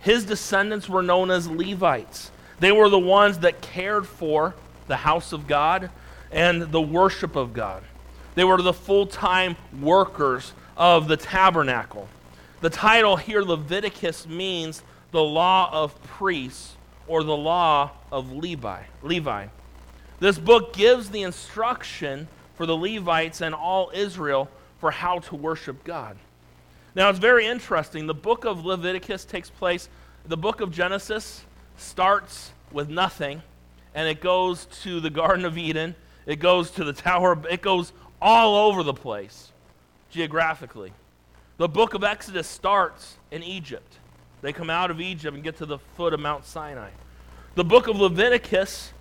His 0.00 0.24
descendants 0.24 0.88
were 0.88 1.02
known 1.02 1.30
as 1.30 1.48
Levites. 1.48 2.30
They 2.60 2.72
were 2.72 2.88
the 2.88 2.98
ones 2.98 3.40
that 3.40 3.60
cared 3.60 4.06
for 4.06 4.54
the 4.86 4.96
house 4.96 5.32
of 5.32 5.46
God 5.46 5.90
and 6.32 6.62
the 6.62 6.80
worship 6.80 7.36
of 7.36 7.52
God. 7.52 7.82
They 8.36 8.44
were 8.44 8.62
the 8.62 8.72
full 8.72 9.06
time 9.06 9.56
workers 9.82 10.54
of 10.78 11.08
the 11.08 11.16
tabernacle. 11.18 12.08
The 12.64 12.70
title 12.70 13.16
here, 13.16 13.42
Leviticus, 13.42 14.26
means 14.26 14.82
the 15.10 15.22
law 15.22 15.68
of 15.70 16.02
priests 16.04 16.78
or 17.06 17.22
the 17.22 17.36
law 17.36 17.90
of 18.10 18.32
Levi. 18.32 18.84
Levi. 19.02 19.48
This 20.18 20.38
book 20.38 20.72
gives 20.72 21.10
the 21.10 21.24
instruction 21.24 22.26
for 22.54 22.64
the 22.64 22.74
Levites 22.74 23.42
and 23.42 23.54
all 23.54 23.90
Israel 23.92 24.48
for 24.78 24.90
how 24.90 25.18
to 25.18 25.36
worship 25.36 25.84
God. 25.84 26.16
Now, 26.94 27.10
it's 27.10 27.18
very 27.18 27.44
interesting. 27.44 28.06
The 28.06 28.14
book 28.14 28.46
of 28.46 28.64
Leviticus 28.64 29.26
takes 29.26 29.50
place, 29.50 29.90
the 30.26 30.38
book 30.38 30.62
of 30.62 30.72
Genesis 30.72 31.44
starts 31.76 32.50
with 32.72 32.88
nothing, 32.88 33.42
and 33.94 34.08
it 34.08 34.22
goes 34.22 34.64
to 34.84 35.00
the 35.00 35.10
Garden 35.10 35.44
of 35.44 35.58
Eden, 35.58 35.94
it 36.24 36.36
goes 36.36 36.70
to 36.70 36.84
the 36.84 36.94
Tower, 36.94 37.38
it 37.50 37.60
goes 37.60 37.92
all 38.22 38.56
over 38.70 38.82
the 38.82 38.94
place 38.94 39.52
geographically. 40.10 40.94
The 41.56 41.68
book 41.68 41.94
of 41.94 42.02
Exodus 42.02 42.48
starts 42.48 43.16
in 43.30 43.42
Egypt. 43.44 43.98
They 44.42 44.52
come 44.52 44.70
out 44.70 44.90
of 44.90 45.00
Egypt 45.00 45.34
and 45.34 45.44
get 45.44 45.56
to 45.58 45.66
the 45.66 45.78
foot 45.96 46.12
of 46.12 46.18
Mount 46.20 46.44
Sinai. 46.44 46.90
The 47.54 47.64
book 47.64 47.86
of 47.86 47.96
Leviticus 47.96 48.92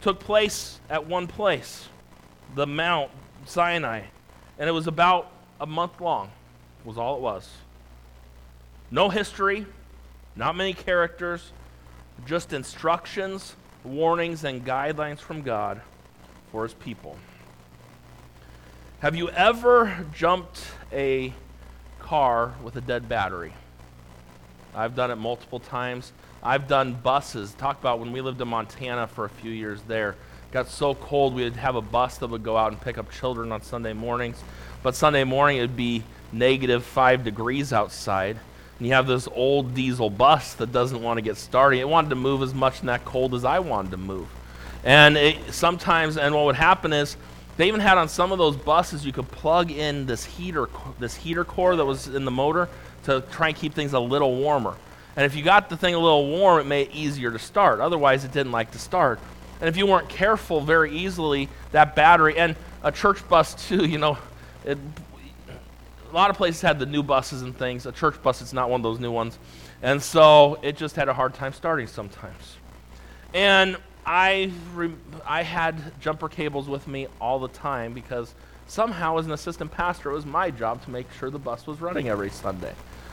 took 0.00 0.18
place 0.18 0.80
at 0.88 1.06
one 1.06 1.26
place, 1.26 1.86
the 2.54 2.66
Mount 2.66 3.10
Sinai, 3.44 4.02
and 4.58 4.68
it 4.68 4.72
was 4.72 4.86
about 4.86 5.30
a 5.60 5.66
month 5.66 6.00
long, 6.00 6.30
was 6.84 6.96
all 6.96 7.16
it 7.16 7.20
was. 7.20 7.48
No 8.90 9.10
history, 9.10 9.66
not 10.34 10.56
many 10.56 10.72
characters, 10.72 11.52
just 12.24 12.54
instructions, 12.54 13.54
warnings, 13.84 14.44
and 14.44 14.64
guidelines 14.64 15.18
from 15.18 15.42
God 15.42 15.82
for 16.50 16.62
his 16.62 16.72
people. 16.72 17.18
Have 19.00 19.14
you 19.14 19.28
ever 19.28 20.06
jumped 20.14 20.62
a 20.90 21.34
car 22.08 22.54
with 22.62 22.74
a 22.76 22.80
dead 22.80 23.06
battery? 23.06 23.52
I've 24.74 24.96
done 24.96 25.10
it 25.10 25.16
multiple 25.16 25.60
times. 25.60 26.12
I've 26.42 26.66
done 26.66 26.94
buses. 26.94 27.52
Talk 27.52 27.78
about 27.80 27.98
when 28.00 28.12
we 28.12 28.22
lived 28.22 28.40
in 28.40 28.48
Montana 28.48 29.06
for 29.06 29.26
a 29.26 29.28
few 29.28 29.50
years 29.50 29.82
there. 29.86 30.16
Got 30.50 30.68
so 30.68 30.94
cold 30.94 31.34
we'd 31.34 31.56
have 31.56 31.74
a 31.74 31.82
bus 31.82 32.16
that 32.18 32.28
would 32.28 32.42
go 32.42 32.56
out 32.56 32.72
and 32.72 32.80
pick 32.80 32.96
up 32.96 33.10
children 33.10 33.52
on 33.52 33.60
Sunday 33.60 33.92
mornings. 33.92 34.42
But 34.82 34.94
Sunday 34.94 35.24
morning 35.24 35.58
it'd 35.58 35.76
be 35.76 36.02
negative 36.32 36.82
five 36.82 37.24
degrees 37.24 37.74
outside. 37.74 38.38
And 38.78 38.86
you 38.86 38.94
have 38.94 39.06
this 39.06 39.28
old 39.34 39.74
diesel 39.74 40.08
bus 40.08 40.54
that 40.54 40.72
doesn't 40.72 41.02
want 41.02 41.18
to 41.18 41.22
get 41.22 41.36
started. 41.36 41.78
It 41.80 41.88
wanted 41.88 42.08
to 42.08 42.16
move 42.16 42.40
as 42.40 42.54
much 42.54 42.80
in 42.80 42.86
that 42.86 43.04
cold 43.04 43.34
as 43.34 43.44
I 43.44 43.58
wanted 43.58 43.90
to 43.90 43.98
move. 43.98 44.28
And 44.82 45.18
it, 45.18 45.52
sometimes, 45.52 46.16
and 46.16 46.34
what 46.34 46.46
would 46.46 46.56
happen 46.56 46.94
is, 46.94 47.18
they 47.58 47.66
even 47.66 47.80
had 47.80 47.98
on 47.98 48.08
some 48.08 48.30
of 48.30 48.38
those 48.38 48.56
buses 48.56 49.04
you 49.04 49.12
could 49.12 49.28
plug 49.30 49.72
in 49.72 50.06
this 50.06 50.24
heater, 50.24 50.68
this 51.00 51.16
heater 51.16 51.44
core 51.44 51.74
that 51.74 51.84
was 51.84 52.06
in 52.06 52.24
the 52.24 52.30
motor 52.30 52.68
to 53.04 53.20
try 53.32 53.48
and 53.48 53.56
keep 53.56 53.74
things 53.74 53.92
a 53.92 54.00
little 54.00 54.36
warmer. 54.36 54.76
And 55.16 55.26
if 55.26 55.34
you 55.34 55.42
got 55.42 55.68
the 55.68 55.76
thing 55.76 55.94
a 55.94 55.98
little 55.98 56.28
warm, 56.28 56.60
it 56.60 56.66
made 56.66 56.88
it 56.88 56.94
easier 56.94 57.32
to 57.32 57.38
start. 57.38 57.80
Otherwise, 57.80 58.24
it 58.24 58.30
didn't 58.30 58.52
like 58.52 58.70
to 58.70 58.78
start. 58.78 59.18
And 59.60 59.68
if 59.68 59.76
you 59.76 59.88
weren't 59.88 60.08
careful, 60.08 60.60
very 60.60 60.96
easily 60.96 61.48
that 61.72 61.96
battery 61.96 62.38
and 62.38 62.54
a 62.84 62.92
church 62.92 63.28
bus 63.28 63.68
too, 63.68 63.84
you 63.84 63.98
know, 63.98 64.16
it, 64.64 64.78
a 66.10 66.14
lot 66.14 66.30
of 66.30 66.36
places 66.36 66.62
had 66.62 66.78
the 66.78 66.86
new 66.86 67.02
buses 67.02 67.42
and 67.42 67.58
things. 67.58 67.86
A 67.86 67.92
church 67.92 68.22
bus 68.22 68.40
is 68.40 68.52
not 68.52 68.70
one 68.70 68.78
of 68.78 68.84
those 68.84 69.00
new 69.00 69.10
ones. 69.10 69.36
And 69.82 70.00
so 70.00 70.60
it 70.62 70.76
just 70.76 70.94
had 70.94 71.08
a 71.08 71.12
hard 71.12 71.34
time 71.34 71.52
starting 71.52 71.88
sometimes. 71.88 72.56
And 73.34 73.76
I, 74.10 74.50
I 75.26 75.42
had 75.42 75.92
jumper 76.00 76.30
cables 76.30 76.66
with 76.66 76.88
me 76.88 77.08
all 77.20 77.38
the 77.38 77.48
time 77.48 77.92
because 77.92 78.34
somehow, 78.66 79.18
as 79.18 79.26
an 79.26 79.32
assistant 79.32 79.70
pastor, 79.70 80.10
it 80.10 80.14
was 80.14 80.24
my 80.24 80.50
job 80.50 80.82
to 80.84 80.90
make 80.90 81.12
sure 81.12 81.28
the 81.28 81.38
bus 81.38 81.66
was 81.66 81.82
running 81.82 82.08
every 82.08 82.30
Sunday. 82.30 82.72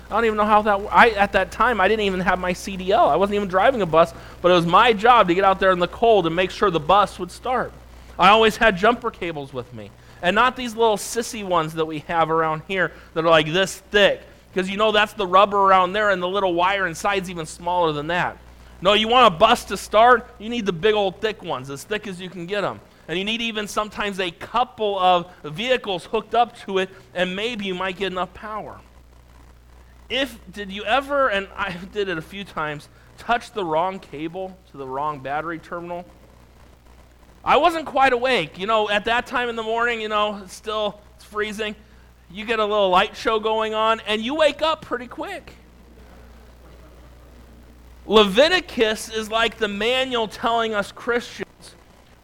I 0.10 0.14
don't 0.14 0.24
even 0.24 0.38
know 0.38 0.46
how 0.46 0.62
that. 0.62 0.80
I 0.90 1.10
at 1.10 1.34
that 1.34 1.52
time 1.52 1.82
I 1.82 1.90
didn't 1.90 2.06
even 2.06 2.22
have 2.22 2.40
my 2.40 2.54
CDL. 2.54 3.10
I 3.10 3.18
wasn't 3.18 3.36
even 3.36 3.50
driving 3.50 3.82
a 3.82 3.86
bus, 3.86 4.14
but 4.42 4.52
it 4.52 4.54
was 4.54 4.66
my 4.66 4.94
job 4.94 5.28
to 5.28 5.36
get 5.36 5.44
out 5.44 5.60
there 5.60 5.72
in 5.72 5.80
the 5.80 5.88
cold 5.90 6.28
and 6.28 6.36
make 6.36 6.50
sure 6.50 6.72
the 6.72 6.80
bus 6.80 7.20
would 7.20 7.32
start. 7.32 7.74
I 8.18 8.30
always 8.30 8.56
had 8.56 8.78
jumper 8.78 9.12
cables 9.12 9.52
with 9.52 9.74
me. 9.74 9.92
And 10.22 10.34
not 10.34 10.56
these 10.56 10.78
little 10.78 10.96
sissy 10.96 11.44
ones 11.44 11.74
that 11.74 11.86
we 11.86 12.00
have 12.08 12.30
around 12.32 12.62
here 12.70 12.94
that 13.14 13.26
are 13.26 13.30
like 13.30 13.48
this 13.48 13.80
thick. 13.92 14.22
Because 14.54 14.70
you 14.70 14.78
know 14.78 14.94
that's 14.94 15.12
the 15.12 15.28
rubber 15.28 15.58
around 15.58 15.92
there, 15.92 16.12
and 16.12 16.24
the 16.24 16.28
little 16.30 16.54
wire 16.54 16.88
inside's 16.88 17.30
even 17.30 17.46
smaller 17.46 17.92
than 17.92 18.08
that. 18.08 18.38
No, 18.82 18.94
you 18.94 19.08
want 19.08 19.34
a 19.34 19.38
bus 19.38 19.66
to 19.66 19.78
start, 19.78 20.30
you 20.38 20.50
need 20.50 20.66
the 20.66 20.74
big 20.74 20.94
old 20.94 21.22
thick 21.22 21.42
ones, 21.42 21.70
as 21.70 21.84
thick 21.84 22.08
as 22.08 22.20
you 22.20 22.30
can 22.30 22.46
get 22.46 22.62
them. 22.62 22.80
and 23.08 23.18
you 23.18 23.24
need 23.24 23.42
even 23.42 23.68
sometimes 23.68 24.20
a 24.20 24.32
couple 24.32 24.98
of 24.98 25.32
vehicles 25.44 26.06
hooked 26.06 26.34
up 26.34 26.58
to 26.58 26.80
it, 26.80 26.90
and 27.14 27.36
maybe 27.36 27.66
you 27.66 27.76
might 27.76 27.98
get 27.98 28.12
enough 28.12 28.34
power. 28.34 28.80
If 30.10 30.40
did 30.52 30.72
you 30.72 30.84
ever, 30.86 31.30
and 31.30 31.48
I 31.56 31.72
did 31.94 32.10
it 32.10 32.18
a 32.18 32.22
few 32.22 32.44
times, 32.44 32.90
touch 33.18 33.52
the 33.52 33.64
wrong 33.64 34.00
cable 34.00 34.58
to 34.72 34.78
the 34.78 34.88
wrong 34.88 35.20
battery 35.20 35.60
terminal? 35.60 36.06
I 37.44 37.58
wasn't 37.58 37.86
quite 37.86 38.12
awake. 38.12 38.58
You 38.58 38.66
know, 38.66 38.90
at 38.90 39.06
that 39.06 39.28
time 39.28 39.50
in 39.50 39.56
the 39.56 39.64
morning, 39.64 40.02
you 40.02 40.10
know, 40.10 40.42
it's 40.44 40.54
still 40.54 41.00
it's 41.16 41.26
freezing. 41.26 41.76
You 42.32 42.44
get 42.44 42.60
a 42.60 42.66
little 42.66 42.90
light 42.90 43.16
show 43.16 43.40
going 43.40 43.76
on, 43.76 44.00
and 44.08 44.22
you 44.22 44.34
wake 44.34 44.64
up 44.64 44.82
pretty 44.82 45.08
quick. 45.08 45.54
Leviticus 48.08 49.10
is 49.10 49.32
like 49.32 49.58
the 49.58 49.68
manual 49.68 50.28
telling 50.28 50.76
us 50.76 50.92
Christians 50.92 51.76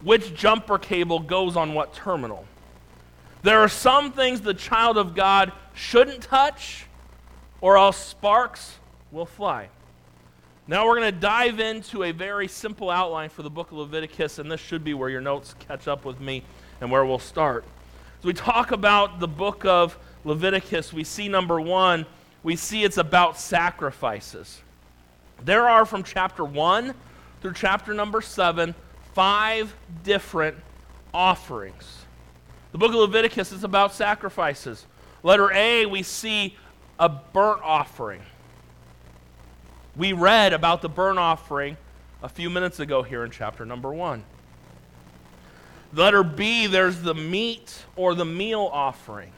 which 0.02 0.34
jumper 0.34 0.78
cable 0.78 1.18
goes 1.18 1.56
on 1.56 1.74
what 1.74 1.92
terminal. 1.94 2.44
There 3.42 3.60
are 3.60 3.68
some 3.68 4.12
things 4.12 4.40
the 4.40 4.54
child 4.54 4.96
of 4.96 5.14
God 5.14 5.52
shouldn't 5.74 6.22
touch, 6.22 6.86
or 7.60 7.76
else 7.76 7.96
sparks 7.96 8.78
will 9.10 9.26
fly. 9.26 9.68
Now 10.68 10.86
we're 10.86 11.00
going 11.00 11.12
to 11.12 11.20
dive 11.20 11.58
into 11.58 12.04
a 12.04 12.12
very 12.12 12.46
simple 12.46 12.88
outline 12.88 13.28
for 13.28 13.42
the 13.42 13.50
book 13.50 13.72
of 13.72 13.78
Leviticus, 13.78 14.38
and 14.38 14.50
this 14.50 14.60
should 14.60 14.84
be 14.84 14.94
where 14.94 15.08
your 15.08 15.20
notes 15.20 15.54
catch 15.58 15.88
up 15.88 16.04
with 16.04 16.20
me 16.20 16.44
and 16.80 16.90
where 16.90 17.04
we'll 17.04 17.18
start. 17.18 17.64
As 18.20 18.24
we 18.24 18.32
talk 18.32 18.70
about 18.70 19.18
the 19.18 19.26
book 19.26 19.64
of 19.64 19.98
Leviticus, 20.24 20.92
we 20.92 21.02
see 21.02 21.26
number 21.28 21.60
one, 21.60 22.06
we 22.44 22.54
see 22.54 22.84
it's 22.84 22.98
about 22.98 23.38
sacrifices. 23.38 24.61
There 25.44 25.68
are 25.68 25.84
from 25.84 26.02
chapter 26.02 26.44
1 26.44 26.94
through 27.40 27.54
chapter 27.54 27.92
number 27.92 28.20
7 28.20 28.74
five 29.12 29.74
different 30.02 30.56
offerings. 31.12 32.04
The 32.72 32.78
book 32.78 32.90
of 32.90 32.96
Leviticus 32.96 33.52
is 33.52 33.64
about 33.64 33.92
sacrifices. 33.92 34.86
Letter 35.22 35.52
A, 35.52 35.86
we 35.86 36.02
see 36.02 36.56
a 36.98 37.08
burnt 37.08 37.60
offering. 37.62 38.22
We 39.96 40.14
read 40.14 40.52
about 40.52 40.80
the 40.80 40.88
burnt 40.88 41.18
offering 41.18 41.76
a 42.22 42.28
few 42.28 42.48
minutes 42.48 42.80
ago 42.80 43.02
here 43.02 43.24
in 43.24 43.30
chapter 43.30 43.66
number 43.66 43.92
1. 43.92 44.24
Letter 45.92 46.22
B, 46.22 46.66
there's 46.66 47.02
the 47.02 47.14
meat 47.14 47.84
or 47.94 48.14
the 48.14 48.24
meal 48.24 48.70
offering. 48.72 49.32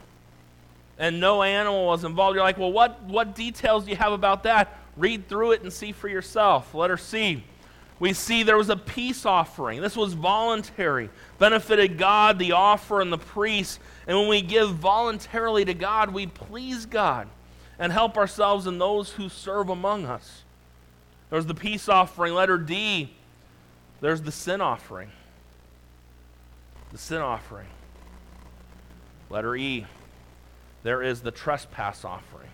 And 0.97 1.19
no 1.19 1.43
animal 1.43 1.87
was 1.87 2.05
involved. 2.05 2.35
You're 2.35 2.45
like, 2.45 2.57
well, 2.57 2.71
what, 2.71 3.03
what 3.03 3.35
details 3.35 3.83
do 3.83 3.89
you 3.89 3.97
have 3.97 4.13
about 4.13 4.43
that? 4.43 4.79
Read 4.97 5.27
through 5.27 5.51
it 5.51 5.61
and 5.61 5.71
see 5.71 5.91
for 5.91 6.07
yourself. 6.07 6.73
Letter 6.73 6.97
C, 6.97 7.43
we 7.99 8.13
see 8.13 8.43
there 8.43 8.57
was 8.57 8.69
a 8.69 8.77
peace 8.77 9.25
offering. 9.25 9.81
This 9.81 9.95
was 9.95 10.13
voluntary, 10.13 11.09
benefited 11.37 11.97
God, 11.97 12.39
the 12.39 12.53
offer, 12.53 13.01
and 13.01 13.11
the 13.11 13.17
priest. 13.17 13.79
And 14.07 14.17
when 14.17 14.27
we 14.27 14.41
give 14.41 14.69
voluntarily 14.71 15.65
to 15.65 15.73
God, 15.73 16.13
we 16.13 16.27
please 16.27 16.85
God 16.85 17.27
and 17.79 17.91
help 17.91 18.17
ourselves 18.17 18.67
and 18.67 18.79
those 18.79 19.11
who 19.11 19.29
serve 19.29 19.69
among 19.69 20.05
us. 20.05 20.43
There's 21.29 21.45
the 21.45 21.55
peace 21.55 21.89
offering. 21.89 22.33
Letter 22.33 22.57
D, 22.57 23.13
there's 24.01 24.21
the 24.21 24.31
sin 24.31 24.61
offering. 24.61 25.09
The 26.91 26.97
sin 26.97 27.21
offering. 27.21 27.67
Letter 29.29 29.55
E, 29.55 29.85
there 30.83 31.01
is 31.01 31.21
the 31.21 31.31
trespass 31.31 32.05
offering. 32.05 32.44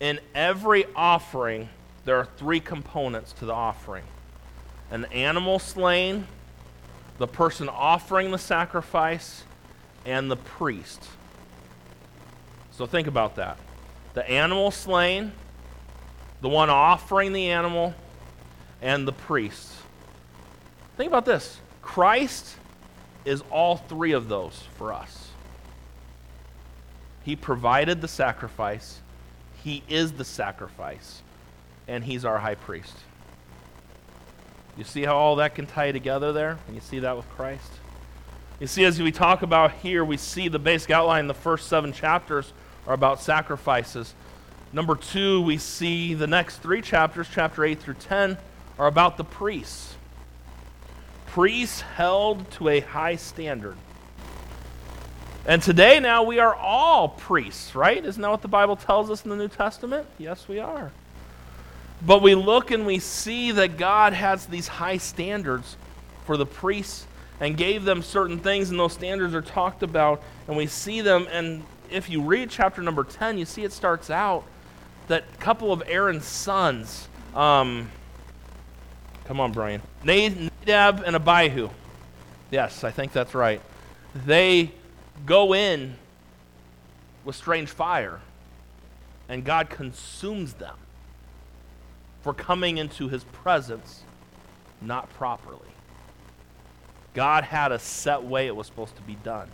In 0.00 0.20
every 0.34 0.84
offering, 0.96 1.68
there 2.04 2.16
are 2.16 2.28
three 2.36 2.60
components 2.60 3.32
to 3.34 3.46
the 3.46 3.54
offering 3.54 4.04
an 4.90 5.06
animal 5.06 5.58
slain, 5.58 6.26
the 7.18 7.26
person 7.26 7.68
offering 7.68 8.30
the 8.30 8.38
sacrifice, 8.38 9.44
and 10.04 10.30
the 10.30 10.36
priest. 10.36 11.02
So 12.70 12.86
think 12.86 13.08
about 13.08 13.36
that. 13.36 13.58
The 14.12 14.28
animal 14.28 14.70
slain, 14.70 15.32
the 16.40 16.48
one 16.48 16.70
offering 16.70 17.32
the 17.32 17.50
animal, 17.50 17.94
and 18.82 19.08
the 19.08 19.12
priest. 19.12 19.72
Think 20.96 21.08
about 21.08 21.24
this 21.24 21.58
Christ 21.82 22.56
is 23.24 23.42
all 23.50 23.76
three 23.76 24.12
of 24.12 24.28
those 24.28 24.62
for 24.76 24.92
us. 24.92 25.30
He 27.24 27.36
provided 27.36 28.00
the 28.00 28.08
sacrifice, 28.08 29.00
He 29.64 29.82
is 29.88 30.12
the 30.12 30.24
sacrifice, 30.24 31.22
and 31.88 32.04
He's 32.04 32.26
our 32.26 32.38
high 32.38 32.54
priest. 32.54 32.94
You 34.76 34.84
see 34.84 35.04
how 35.04 35.16
all 35.16 35.36
that 35.36 35.54
can 35.54 35.66
tie 35.66 35.90
together 35.90 36.32
there? 36.32 36.58
And 36.66 36.74
you 36.74 36.82
see 36.82 36.98
that 36.98 37.16
with 37.16 37.28
Christ? 37.30 37.70
You 38.60 38.66
see, 38.66 38.84
as 38.84 39.00
we 39.00 39.10
talk 39.10 39.40
about 39.40 39.72
here, 39.72 40.04
we 40.04 40.18
see 40.18 40.48
the 40.48 40.58
basic 40.58 40.90
outline. 40.90 41.28
The 41.28 41.34
first 41.34 41.68
seven 41.68 41.92
chapters 41.92 42.52
are 42.86 42.92
about 42.92 43.22
sacrifices. 43.22 44.14
Number 44.72 44.96
two, 44.96 45.40
we 45.40 45.56
see 45.56 46.12
the 46.12 46.26
next 46.26 46.58
three 46.58 46.82
chapters, 46.82 47.28
chapter 47.32 47.64
8 47.64 47.80
through 47.80 47.94
10, 47.94 48.36
are 48.78 48.86
about 48.86 49.16
the 49.16 49.24
priests. 49.24 49.96
Priests 51.26 51.80
held 51.80 52.50
to 52.52 52.68
a 52.68 52.80
high 52.80 53.16
standard. 53.16 53.76
And 55.46 55.62
today, 55.62 56.00
now, 56.00 56.22
we 56.22 56.38
are 56.38 56.54
all 56.54 57.08
priests, 57.08 57.74
right? 57.74 58.02
Isn't 58.02 58.22
that 58.22 58.30
what 58.30 58.40
the 58.40 58.48
Bible 58.48 58.76
tells 58.76 59.10
us 59.10 59.24
in 59.24 59.30
the 59.30 59.36
New 59.36 59.48
Testament? 59.48 60.06
Yes, 60.16 60.48
we 60.48 60.58
are. 60.58 60.90
But 62.00 62.22
we 62.22 62.34
look 62.34 62.70
and 62.70 62.86
we 62.86 62.98
see 62.98 63.50
that 63.50 63.76
God 63.76 64.14
has 64.14 64.46
these 64.46 64.68
high 64.68 64.96
standards 64.96 65.76
for 66.24 66.38
the 66.38 66.46
priests 66.46 67.06
and 67.40 67.58
gave 67.58 67.84
them 67.84 68.02
certain 68.02 68.38
things, 68.38 68.70
and 68.70 68.78
those 68.78 68.94
standards 68.94 69.34
are 69.34 69.42
talked 69.42 69.82
about, 69.82 70.22
and 70.48 70.56
we 70.56 70.66
see 70.66 71.02
them. 71.02 71.26
And 71.30 71.64
if 71.90 72.08
you 72.08 72.22
read 72.22 72.48
chapter 72.48 72.80
number 72.80 73.04
10, 73.04 73.36
you 73.36 73.44
see 73.44 73.64
it 73.64 73.72
starts 73.72 74.08
out 74.08 74.44
that 75.08 75.24
a 75.34 75.36
couple 75.36 75.72
of 75.72 75.82
Aaron's 75.86 76.24
sons, 76.24 77.06
um, 77.34 77.90
come 79.26 79.40
on, 79.40 79.52
Brian, 79.52 79.82
Nadab 80.04 81.02
and 81.04 81.16
Abihu. 81.16 81.68
Yes, 82.50 82.82
I 82.82 82.90
think 82.90 83.12
that's 83.12 83.34
right. 83.34 83.60
They 84.14 84.72
go 85.26 85.54
in 85.54 85.96
with 87.24 87.36
strange 87.36 87.70
fire, 87.70 88.20
and 89.28 89.44
God 89.44 89.70
consumes 89.70 90.54
them 90.54 90.76
for 92.22 92.34
coming 92.34 92.78
into 92.78 93.08
his 93.08 93.24
presence 93.24 94.02
not 94.80 95.10
properly. 95.14 95.58
God 97.14 97.44
had 97.44 97.70
a 97.70 97.78
set 97.78 98.22
way 98.22 98.46
it 98.46 98.56
was 98.56 98.66
supposed 98.66 98.96
to 98.96 99.02
be 99.02 99.14
done. 99.16 99.48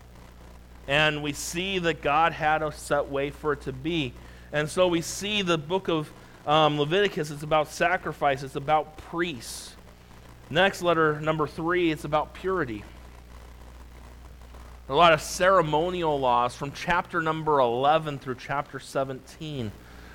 And 0.88 1.22
we 1.22 1.32
see 1.32 1.78
that 1.80 2.02
God 2.02 2.32
had 2.32 2.62
a 2.62 2.72
set 2.72 3.08
way 3.08 3.30
for 3.30 3.52
it 3.52 3.60
to 3.62 3.72
be. 3.72 4.12
And 4.52 4.68
so 4.68 4.88
we 4.88 5.02
see 5.02 5.42
the 5.42 5.58
book 5.58 5.88
of 5.88 6.10
um, 6.46 6.78
Leviticus, 6.80 7.30
it's 7.30 7.42
about 7.42 7.68
sacrifice, 7.68 8.42
it's 8.42 8.56
about 8.56 8.96
priests. 8.96 9.74
Next, 10.48 10.82
letter 10.82 11.20
number 11.20 11.46
three, 11.46 11.92
it's 11.92 12.04
about 12.04 12.34
purity. 12.34 12.82
A 14.90 14.94
lot 14.94 15.12
of 15.12 15.20
ceremonial 15.20 16.18
laws 16.18 16.56
from 16.56 16.72
chapter 16.72 17.22
number 17.22 17.60
11 17.60 18.18
through 18.18 18.34
chapter 18.34 18.80
17. 18.80 19.70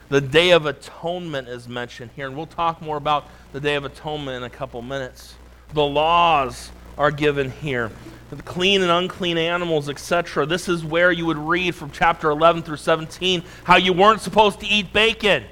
The 0.09 0.19
Day 0.19 0.51
of 0.51 0.65
Atonement 0.65 1.47
is 1.47 1.69
mentioned 1.69 2.11
here, 2.13 2.27
and 2.27 2.35
we'll 2.35 2.45
talk 2.45 2.81
more 2.81 2.97
about 2.97 3.29
the 3.53 3.61
Day 3.61 3.75
of 3.75 3.85
Atonement 3.85 4.35
in 4.35 4.43
a 4.43 4.49
couple 4.49 4.81
minutes. 4.81 5.35
The 5.71 5.85
laws 5.85 6.71
are 6.97 7.09
given 7.09 7.51
here 7.51 7.89
the 8.29 8.43
clean 8.43 8.81
and 8.81 8.91
unclean 8.91 9.37
animals, 9.37 9.87
etc. 9.87 10.45
This 10.45 10.67
is 10.67 10.83
where 10.83 11.09
you 11.09 11.25
would 11.25 11.37
read 11.37 11.73
from 11.73 11.89
chapter 11.89 12.29
11 12.29 12.63
through 12.63 12.75
17 12.75 13.43
how 13.63 13.77
you 13.77 13.93
weren't 13.93 14.19
supposed 14.19 14.59
to 14.59 14.67
eat 14.67 14.91
bacon. 14.91 15.45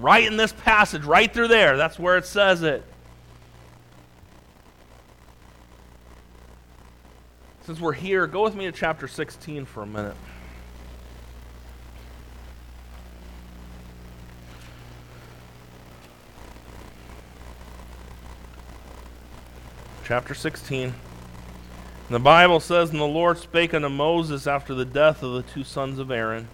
Right 0.00 0.26
in 0.26 0.36
this 0.36 0.52
passage, 0.52 1.04
right 1.04 1.32
through 1.32 1.48
there. 1.48 1.76
That's 1.76 2.00
where 2.00 2.16
it 2.16 2.24
says 2.24 2.64
it. 2.64 2.82
Since 7.66 7.80
we're 7.80 7.92
here, 7.94 8.26
go 8.26 8.42
with 8.42 8.54
me 8.54 8.66
to 8.66 8.72
chapter 8.72 9.08
16 9.08 9.64
for 9.64 9.82
a 9.82 9.86
minute. 9.86 10.16
Chapter 20.04 20.34
16. 20.34 20.92
The 22.10 22.18
Bible 22.18 22.60
says, 22.60 22.90
And 22.90 23.00
the 23.00 23.06
Lord 23.06 23.38
spake 23.38 23.72
unto 23.72 23.88
Moses 23.88 24.46
after 24.46 24.74
the 24.74 24.84
death 24.84 25.22
of 25.22 25.32
the 25.32 25.42
two 25.42 25.64
sons 25.64 25.98
of 25.98 26.10
Aaron, 26.10 26.48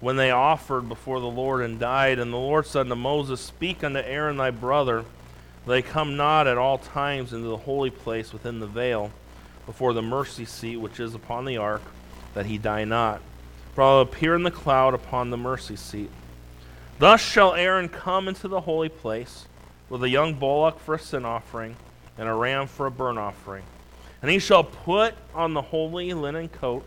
when 0.00 0.16
they 0.16 0.30
offered 0.30 0.86
before 0.86 1.20
the 1.20 1.26
Lord 1.26 1.62
and 1.62 1.80
died. 1.80 2.18
And 2.18 2.30
the 2.30 2.36
Lord 2.36 2.66
said 2.66 2.80
unto 2.80 2.96
Moses, 2.96 3.40
Speak 3.40 3.82
unto 3.82 4.00
Aaron 4.00 4.36
thy 4.36 4.50
brother, 4.50 5.06
they 5.66 5.80
come 5.80 6.18
not 6.18 6.46
at 6.46 6.58
all 6.58 6.76
times 6.76 7.32
into 7.32 7.48
the 7.48 7.56
holy 7.56 7.88
place 7.88 8.34
within 8.34 8.60
the 8.60 8.66
veil, 8.66 9.10
before 9.66 9.92
the 9.92 10.02
mercy 10.02 10.44
seat 10.44 10.76
which 10.76 11.00
is 11.00 11.14
upon 11.14 11.44
the 11.44 11.56
ark, 11.56 11.82
that 12.34 12.46
he 12.46 12.58
die 12.58 12.84
not. 12.84 13.20
For 13.74 13.82
I 13.82 13.86
will 13.86 14.00
appear 14.00 14.34
in 14.34 14.42
the 14.42 14.50
cloud 14.50 14.94
upon 14.94 15.30
the 15.30 15.36
mercy 15.36 15.76
seat. 15.76 16.10
Thus 16.98 17.20
shall 17.20 17.54
Aaron 17.54 17.88
come 17.88 18.28
into 18.28 18.48
the 18.48 18.60
holy 18.60 18.88
place 18.88 19.46
with 19.88 20.02
a 20.02 20.08
young 20.08 20.34
bullock 20.34 20.78
for 20.80 20.94
a 20.94 20.98
sin 20.98 21.24
offering, 21.24 21.76
and 22.18 22.28
a 22.28 22.34
ram 22.34 22.66
for 22.66 22.86
a 22.86 22.90
burnt 22.90 23.18
offering 23.18 23.64
And 24.20 24.30
he 24.30 24.38
shall 24.38 24.64
put 24.64 25.14
on 25.34 25.54
the 25.54 25.62
holy 25.62 26.14
linen 26.14 26.48
coat, 26.48 26.84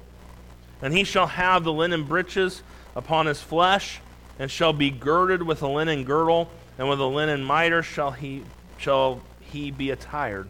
and 0.81 0.93
he 0.93 1.03
shall 1.03 1.27
have 1.27 1.63
the 1.63 1.73
linen 1.73 2.03
breeches 2.03 2.63
upon 2.95 3.25
his 3.25 3.41
flesh, 3.41 3.99
and 4.39 4.49
shall 4.49 4.73
be 4.73 4.89
girded 4.89 5.43
with 5.43 5.61
a 5.61 5.67
linen 5.67 6.03
girdle, 6.03 6.49
and 6.77 6.89
with 6.89 6.99
a 6.99 7.05
linen 7.05 7.43
mitre 7.43 7.83
shall 7.83 8.11
he 8.11 8.43
shall 8.77 9.21
he 9.39 9.71
be 9.71 9.89
attired. 9.91 10.47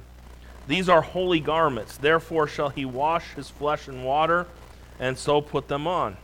These 0.67 0.89
are 0.89 1.01
holy 1.01 1.39
garments, 1.39 1.97
therefore 1.97 2.47
shall 2.47 2.69
he 2.69 2.85
wash 2.85 3.33
his 3.33 3.49
flesh 3.49 3.87
in 3.87 4.03
water, 4.03 4.47
and 4.99 5.17
so 5.17 5.41
put 5.41 5.67
them 5.67 5.87
on. 5.87 6.17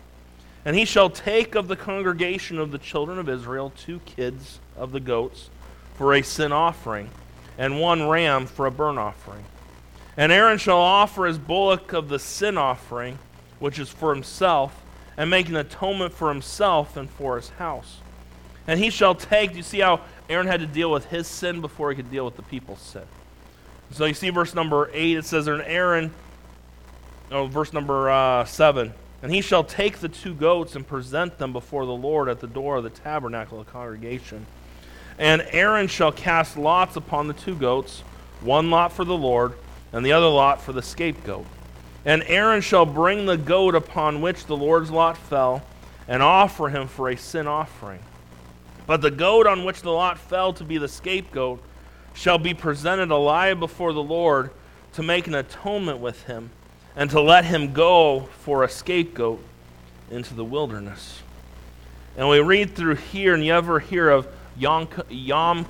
And 0.65 0.75
he 0.75 0.85
shall 0.85 1.09
take 1.09 1.55
of 1.55 1.67
the 1.67 1.75
congregation 1.75 2.57
of 2.57 2.71
the 2.71 2.77
children 2.77 3.19
of 3.19 3.29
Israel 3.29 3.71
two 3.75 3.99
kids 4.05 4.59
of 4.75 4.91
the 4.91 4.99
goats 4.99 5.49
for 5.95 6.13
a 6.13 6.21
sin 6.21 6.51
offering, 6.51 7.09
and 7.57 7.79
one 7.79 8.07
ram 8.07 8.45
for 8.45 8.65
a 8.65 8.71
burnt 8.71 8.97
offering. 8.97 9.43
And 10.17 10.31
Aaron 10.31 10.57
shall 10.57 10.79
offer 10.79 11.25
his 11.25 11.37
bullock 11.37 11.93
of 11.93 12.09
the 12.09 12.19
sin 12.19 12.57
offering, 12.57 13.19
which 13.59 13.79
is 13.79 13.89
for 13.89 14.13
himself, 14.13 14.83
and 15.17 15.29
make 15.29 15.49
an 15.49 15.55
atonement 15.55 16.13
for 16.13 16.29
himself 16.29 16.97
and 16.97 17.09
for 17.09 17.35
his 17.35 17.49
house. 17.49 17.97
And 18.67 18.79
he 18.79 18.89
shall 18.89 19.15
take, 19.15 19.51
do 19.51 19.57
you 19.57 19.63
see 19.63 19.79
how 19.79 20.01
Aaron 20.29 20.47
had 20.47 20.59
to 20.61 20.67
deal 20.67 20.91
with 20.91 21.05
his 21.05 21.27
sin 21.27 21.61
before 21.61 21.89
he 21.91 21.95
could 21.95 22.11
deal 22.11 22.25
with 22.25 22.35
the 22.35 22.43
people's 22.43 22.81
sin? 22.81 23.03
So 23.93 24.05
you 24.05 24.13
see 24.13 24.29
verse 24.29 24.55
number 24.55 24.89
8, 24.93 25.17
it 25.17 25.25
says, 25.25 25.47
And 25.47 25.61
Aaron, 25.63 26.13
oh, 27.29 27.47
verse 27.47 27.73
number 27.73 28.09
uh, 28.09 28.45
7, 28.45 28.93
and 29.21 29.31
he 29.33 29.41
shall 29.41 29.65
take 29.65 29.99
the 29.99 30.07
two 30.07 30.33
goats 30.33 30.75
and 30.75 30.87
present 30.87 31.37
them 31.37 31.51
before 31.51 31.85
the 31.85 31.91
Lord 31.91 32.29
at 32.29 32.39
the 32.39 32.47
door 32.47 32.77
of 32.77 32.83
the 32.83 32.89
tabernacle 32.89 33.59
of 33.59 33.65
the 33.65 33.71
congregation. 33.71 34.45
And 35.19 35.45
Aaron 35.51 35.87
shall 35.87 36.13
cast 36.13 36.57
lots 36.57 36.95
upon 36.95 37.27
the 37.27 37.33
two 37.33 37.53
goats, 37.53 37.99
one 38.39 38.69
lot 38.69 38.93
for 38.93 39.03
the 39.03 39.17
Lord, 39.17 39.53
and 39.91 40.05
the 40.05 40.13
other 40.13 40.27
lot 40.27 40.61
for 40.61 40.71
the 40.71 40.81
scapegoat. 40.81 41.45
And 42.05 42.23
Aaron 42.23 42.61
shall 42.61 42.85
bring 42.85 43.25
the 43.25 43.37
goat 43.37 43.75
upon 43.75 44.21
which 44.21 44.45
the 44.45 44.57
Lord's 44.57 44.89
lot 44.89 45.17
fell, 45.17 45.63
and 46.07 46.23
offer 46.23 46.69
him 46.69 46.87
for 46.87 47.09
a 47.09 47.17
sin 47.17 47.45
offering. 47.45 47.99
But 48.87 49.01
the 49.01 49.11
goat 49.11 49.47
on 49.47 49.65
which 49.65 49.81
the 49.81 49.91
lot 49.91 50.17
fell 50.17 50.53
to 50.53 50.63
be 50.63 50.77
the 50.77 50.87
scapegoat 50.87 51.61
shall 52.13 52.37
be 52.37 52.53
presented 52.53 53.11
alive 53.11 53.59
before 53.59 53.93
the 53.93 54.03
Lord 54.03 54.51
to 54.93 55.03
make 55.03 55.27
an 55.27 55.35
atonement 55.35 55.99
with 55.99 56.23
him, 56.23 56.49
and 56.95 57.09
to 57.09 57.21
let 57.21 57.45
him 57.45 57.71
go 57.71 58.27
for 58.39 58.63
a 58.63 58.69
scapegoat 58.69 59.41
into 60.09 60.33
the 60.33 60.43
wilderness. 60.43 61.21
And 62.17 62.27
we 62.27 62.39
read 62.41 62.75
through 62.75 62.95
here, 62.95 63.33
and 63.33 63.45
you 63.45 63.53
ever 63.53 63.79
hear 63.79 64.09
of 64.09 64.27
Yom, 64.57 64.87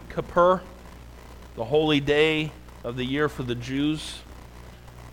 Kippur, 0.10 0.62
the 1.56 1.63
holy 1.63 1.99
day 1.99 2.51
of 2.84 2.95
the 2.95 3.06
year 3.06 3.30
for 3.30 3.43
the 3.43 3.54
Jews. 3.54 4.21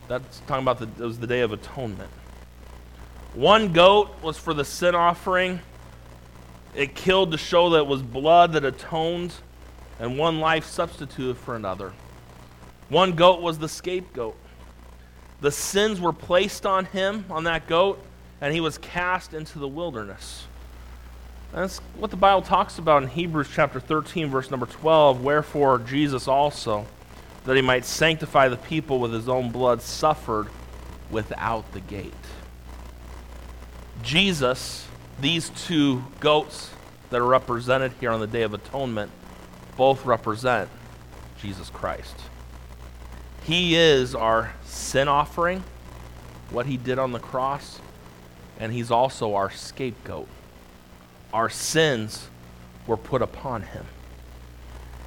That's 0.09 0.41
talking 0.47 0.63
about 0.63 0.79
the, 0.79 0.87
it 0.87 1.07
was 1.07 1.19
the 1.19 1.27
Day 1.27 1.41
of 1.41 1.53
Atonement. 1.53 2.09
One 3.35 3.75
goat 3.75 4.11
was 4.23 4.39
for 4.39 4.55
the 4.55 4.65
sin 4.65 4.95
offering. 4.95 5.61
It 6.75 6.95
killed 6.95 7.33
to 7.33 7.39
show 7.39 7.71
that 7.71 7.81
it 7.81 7.87
was 7.87 8.01
blood 8.01 8.55
that 8.55 8.65
atoned, 8.65 9.35
and 9.99 10.19
one 10.19 10.41
life 10.41 10.65
substituted 10.65 11.37
for 11.37 11.57
another. 11.57 11.93
One 12.89 13.13
goat 13.13 13.41
was 13.41 13.59
the 13.59 13.69
scapegoat. 13.69 14.37
The 15.41 15.53
sins 15.53 16.01
were 16.01 16.13
placed 16.13 16.67
on 16.67 16.87
him, 16.87 17.25
on 17.31 17.45
that 17.45 17.67
goat, 17.67 18.03
and 18.41 18.53
he 18.53 18.61
was 18.61 18.79
cast 18.79 19.35
into 19.35 19.59
the 19.59 19.69
wilderness. 19.69 20.47
That's 21.53 21.79
what 21.97 22.11
the 22.11 22.17
Bible 22.17 22.43
talks 22.43 22.79
about 22.79 23.03
in 23.03 23.09
Hebrews 23.09 23.49
chapter 23.53 23.81
13, 23.81 24.29
verse 24.29 24.51
number 24.51 24.67
12. 24.67 25.23
Wherefore, 25.23 25.79
Jesus 25.79 26.29
also 26.29 26.87
that 27.45 27.57
he 27.57 27.63
might 27.63 27.85
sanctify 27.87 28.49
the 28.49 28.57
people 28.57 28.99
with 28.99 29.13
his 29.13 29.29
own 29.29 29.51
blood, 29.51 29.81
suffered 29.81 30.49
without 31.11 31.73
the 31.73 31.81
gate. 31.81 32.13
Jesus, 34.03 34.87
these 35.21 35.49
two 35.51 36.05
goats 36.21 36.71
that 37.11 37.21
are 37.21 37.27
represented 37.27 37.93
here 38.01 38.11
on 38.11 38.21
the 38.21 38.27
Day 38.27 38.43
of 38.43 38.53
Atonement, 38.53 39.11
both 39.79 40.05
represent 40.05 40.69
Jesus 41.41 41.71
Christ. 41.71 42.17
He 43.45 43.77
is 43.77 44.15
our 44.15 44.53
sin 44.65 45.09
offering, 45.09 45.63
what 46.51 46.67
he 46.67 46.77
did 46.77 46.99
on 46.99 47.13
the 47.13 47.21
cross, 47.21 47.81
and 48.59 48.73
he's 48.73 48.91
also 48.91 49.37
our 49.37 49.51
scapegoat. 49.51 50.29
Our 51.33 51.49
sins 51.49 52.29
were 52.87 52.97
put 52.97 53.23
upon 53.23 53.63
him. 53.63 53.87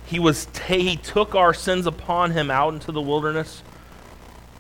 He, 0.06 0.20
was 0.20 0.48
he 0.68 0.96
took 0.96 1.36
our 1.36 1.54
sins 1.54 1.86
upon 1.86 2.32
him 2.32 2.50
out 2.50 2.74
into 2.74 2.92
the 2.92 3.02
wilderness 3.02 3.62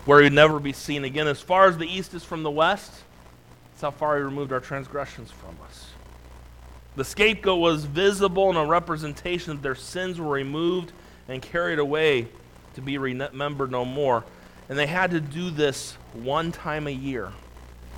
where 0.05 0.21
he'd 0.21 0.33
never 0.33 0.59
be 0.59 0.73
seen 0.73 1.05
again. 1.05 1.27
As 1.27 1.39
far 1.39 1.67
as 1.67 1.77
the 1.77 1.87
east 1.87 2.13
is 2.13 2.23
from 2.23 2.43
the 2.43 2.51
west, 2.51 2.91
that's 3.71 3.81
how 3.81 3.91
far 3.91 4.17
he 4.17 4.23
removed 4.23 4.51
our 4.51 4.59
transgressions 4.59 5.31
from 5.31 5.55
us. 5.65 5.90
The 7.01 7.05
scapegoat 7.05 7.59
was 7.59 7.85
visible 7.85 8.49
and 8.49 8.59
a 8.59 8.63
representation 8.63 9.55
that 9.55 9.63
their 9.63 9.73
sins 9.73 10.19
were 10.19 10.29
removed 10.29 10.91
and 11.27 11.41
carried 11.41 11.79
away 11.79 12.27
to 12.75 12.81
be 12.81 12.99
remembered 12.99 13.71
no 13.71 13.85
more. 13.85 14.23
And 14.69 14.77
they 14.77 14.85
had 14.85 15.09
to 15.09 15.19
do 15.19 15.49
this 15.49 15.93
one 16.13 16.51
time 16.51 16.85
a 16.85 16.91
year, 16.91 17.31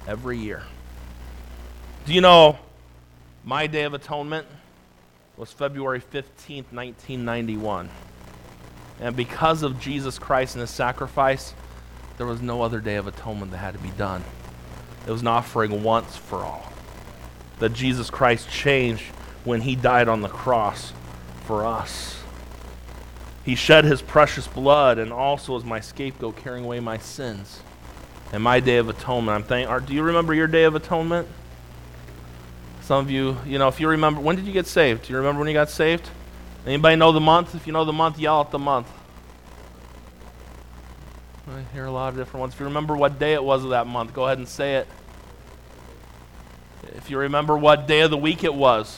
every 0.07 0.37
year. 0.37 0.63
Do 2.05 2.13
you 2.13 2.21
know 2.21 2.57
my 3.43 3.67
Day 3.67 3.83
of 3.83 3.93
Atonement? 3.93 4.47
was 5.35 5.51
February 5.51 5.99
15th, 5.99 6.71
1991. 6.71 7.89
And 9.01 9.17
because 9.17 9.63
of 9.63 9.81
Jesus 9.81 10.17
Christ 10.17 10.55
and 10.55 10.61
his 10.61 10.69
sacrifice, 10.69 11.53
there 12.17 12.25
was 12.25 12.41
no 12.41 12.61
other 12.61 12.79
day 12.79 12.95
of 12.95 13.07
atonement 13.07 13.51
that 13.51 13.57
had 13.57 13.73
to 13.73 13.81
be 13.81 13.91
done. 13.97 14.23
It 15.05 15.11
was 15.11 15.19
an 15.19 15.27
offering 15.27 15.83
once 15.83 16.15
for 16.15 16.37
all. 16.37 16.72
That 17.59 17.73
Jesus 17.73 18.09
Christ 18.09 18.49
changed 18.49 19.03
when 19.43 19.61
he 19.61 19.75
died 19.75 20.07
on 20.07 20.21
the 20.21 20.29
cross 20.29 20.93
for 21.45 21.65
us. 21.65 22.21
He 23.45 23.55
shed 23.55 23.83
his 23.85 24.01
precious 24.01 24.47
blood 24.47 24.97
and 24.97 25.11
also 25.11 25.55
as 25.57 25.63
my 25.63 25.79
scapegoat, 25.79 26.37
carrying 26.37 26.65
away 26.65 26.79
my 26.79 26.97
sins. 26.97 27.59
And 28.31 28.41
my 28.41 28.59
day 28.59 28.77
of 28.77 28.89
atonement, 28.89 29.35
I'm 29.35 29.43
thank. 29.43 29.85
Do 29.85 29.93
you 29.93 30.01
remember 30.01 30.33
your 30.33 30.47
day 30.47 30.63
of 30.63 30.75
atonement? 30.75 31.27
Some 32.81 33.05
of 33.05 33.11
you, 33.11 33.37
you 33.45 33.59
know, 33.59 33.67
if 33.67 33.79
you 33.79 33.87
remember, 33.87 34.21
when 34.21 34.35
did 34.35 34.45
you 34.45 34.53
get 34.53 34.65
saved? 34.65 35.07
Do 35.07 35.13
you 35.13 35.17
remember 35.17 35.39
when 35.39 35.47
you 35.47 35.53
got 35.53 35.69
saved? 35.69 36.09
Anybody 36.65 36.95
know 36.95 37.11
the 37.11 37.19
month? 37.19 37.55
If 37.55 37.67
you 37.67 37.73
know 37.73 37.85
the 37.85 37.93
month, 37.93 38.17
yell 38.17 38.41
at 38.41 38.51
the 38.51 38.59
month. 38.59 38.89
I 41.47 41.61
hear 41.73 41.85
a 41.85 41.91
lot 41.91 42.09
of 42.09 42.15
different 42.15 42.39
ones. 42.39 42.53
If 42.53 42.59
you 42.59 42.65
remember 42.65 42.95
what 42.95 43.19
day 43.19 43.33
it 43.33 43.43
was 43.43 43.63
of 43.63 43.71
that 43.71 43.85
month, 43.85 44.13
go 44.13 44.25
ahead 44.25 44.37
and 44.37 44.47
say 44.47 44.75
it. 44.77 44.87
If 47.03 47.09
you 47.09 47.17
remember 47.17 47.57
what 47.57 47.85
day 47.85 47.99
of 47.99 48.11
the 48.11 48.17
week 48.17 48.45
it 48.45 48.53
was, 48.53 48.97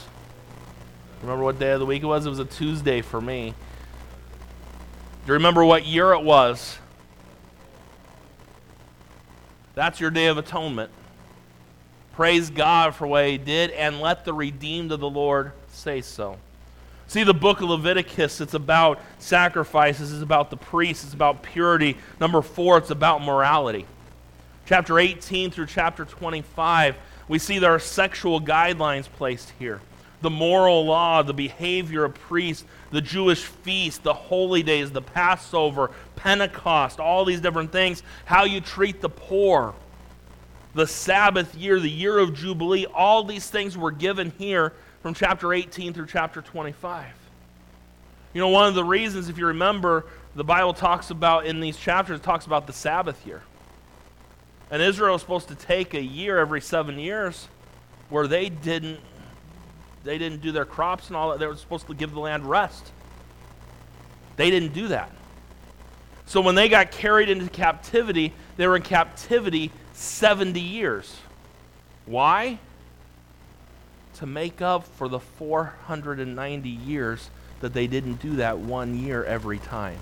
remember 1.22 1.42
what 1.42 1.58
day 1.58 1.72
of 1.72 1.80
the 1.80 1.86
week 1.86 2.04
it 2.04 2.06
was? 2.06 2.24
It 2.24 2.28
was 2.28 2.38
a 2.38 2.44
Tuesday 2.44 3.00
for 3.00 3.20
me. 3.20 3.52
Do 5.24 5.26
you 5.26 5.32
remember 5.32 5.64
what 5.64 5.84
year 5.84 6.12
it 6.12 6.22
was? 6.22 6.78
That's 9.74 9.98
your 9.98 10.10
day 10.10 10.26
of 10.26 10.38
atonement. 10.38 10.92
Praise 12.12 12.48
God 12.48 12.94
for 12.94 13.08
what 13.08 13.26
he 13.26 13.38
did, 13.38 13.72
and 13.72 14.00
let 14.00 14.24
the 14.24 14.32
redeemed 14.32 14.92
of 14.92 15.00
the 15.00 15.10
Lord 15.10 15.50
say 15.72 16.00
so. 16.00 16.36
See, 17.08 17.24
the 17.24 17.34
book 17.34 17.60
of 17.60 17.70
Leviticus, 17.70 18.40
it's 18.40 18.54
about 18.54 19.00
sacrifices, 19.18 20.12
it's 20.12 20.22
about 20.22 20.50
the 20.50 20.56
priests, 20.56 21.02
it's 21.02 21.12
about 21.12 21.42
purity. 21.42 21.96
Number 22.20 22.40
four, 22.40 22.78
it's 22.78 22.90
about 22.90 23.20
morality. 23.20 23.84
Chapter 24.64 25.00
18 25.00 25.50
through 25.50 25.66
chapter 25.66 26.04
25, 26.04 26.94
we 27.28 27.38
see 27.38 27.58
there 27.58 27.74
are 27.74 27.78
sexual 27.78 28.40
guidelines 28.40 29.04
placed 29.04 29.52
here. 29.58 29.80
The 30.22 30.30
moral 30.30 30.86
law, 30.86 31.22
the 31.22 31.34
behavior 31.34 32.04
of 32.04 32.14
priests, 32.14 32.64
the 32.90 33.00
Jewish 33.00 33.42
feast, 33.42 34.02
the 34.02 34.14
holy 34.14 34.62
days, 34.62 34.90
the 34.90 35.02
Passover, 35.02 35.90
Pentecost, 36.16 37.00
all 37.00 37.24
these 37.24 37.40
different 37.40 37.70
things, 37.72 38.02
how 38.24 38.44
you 38.44 38.60
treat 38.60 39.00
the 39.00 39.10
poor 39.10 39.74
the 40.76 40.86
Sabbath 40.86 41.54
year, 41.54 41.80
the 41.80 41.90
year 41.90 42.18
of 42.18 42.34
Jubilee, 42.34 42.84
all 42.86 43.24
these 43.24 43.48
things 43.48 43.76
were 43.76 43.90
given 43.90 44.30
here 44.38 44.74
from 45.02 45.14
chapter 45.14 45.52
18 45.54 45.94
through 45.94 46.06
chapter 46.06 46.42
25. 46.42 47.06
You 48.34 48.40
know, 48.42 48.48
one 48.48 48.68
of 48.68 48.74
the 48.74 48.84
reasons, 48.84 49.30
if 49.30 49.38
you 49.38 49.46
remember, 49.46 50.04
the 50.34 50.44
Bible 50.44 50.74
talks 50.74 51.08
about 51.08 51.46
in 51.46 51.60
these 51.60 51.78
chapters, 51.78 52.20
talks 52.20 52.44
about 52.44 52.66
the 52.66 52.74
Sabbath 52.74 53.26
year. 53.26 53.42
And 54.70 54.82
Israel 54.82 55.12
was 55.12 55.22
supposed 55.22 55.48
to 55.48 55.54
take 55.54 55.94
a 55.94 56.02
year 56.02 56.38
every 56.38 56.60
seven 56.60 56.98
years 56.98 57.48
where 58.08 58.26
they 58.26 58.48
didn't 58.48 59.00
they 60.04 60.18
didn't 60.18 60.40
do 60.40 60.52
their 60.52 60.64
crops 60.64 61.08
and 61.08 61.16
all 61.16 61.30
that. 61.30 61.40
They 61.40 61.48
were 61.48 61.56
supposed 61.56 61.88
to 61.88 61.94
give 61.94 62.12
the 62.12 62.20
land 62.20 62.48
rest. 62.48 62.92
They 64.36 64.50
didn't 64.50 64.72
do 64.72 64.88
that. 64.88 65.10
So 66.26 66.40
when 66.40 66.54
they 66.54 66.68
got 66.68 66.92
carried 66.92 67.28
into 67.28 67.48
captivity, 67.48 68.32
they 68.56 68.68
were 68.68 68.76
in 68.76 68.82
captivity 68.82 69.72
70 69.94 70.60
years. 70.60 71.16
Why? 72.04 72.60
To 74.18 74.26
make 74.26 74.62
up 74.62 74.86
for 74.96 75.08
the 75.08 75.18
490 75.18 76.68
years 76.68 77.30
that 77.60 77.74
they 77.74 77.86
didn't 77.86 78.22
do 78.22 78.36
that 78.36 78.58
one 78.58 78.96
year 78.96 79.24
every 79.24 79.58
time. 79.58 79.98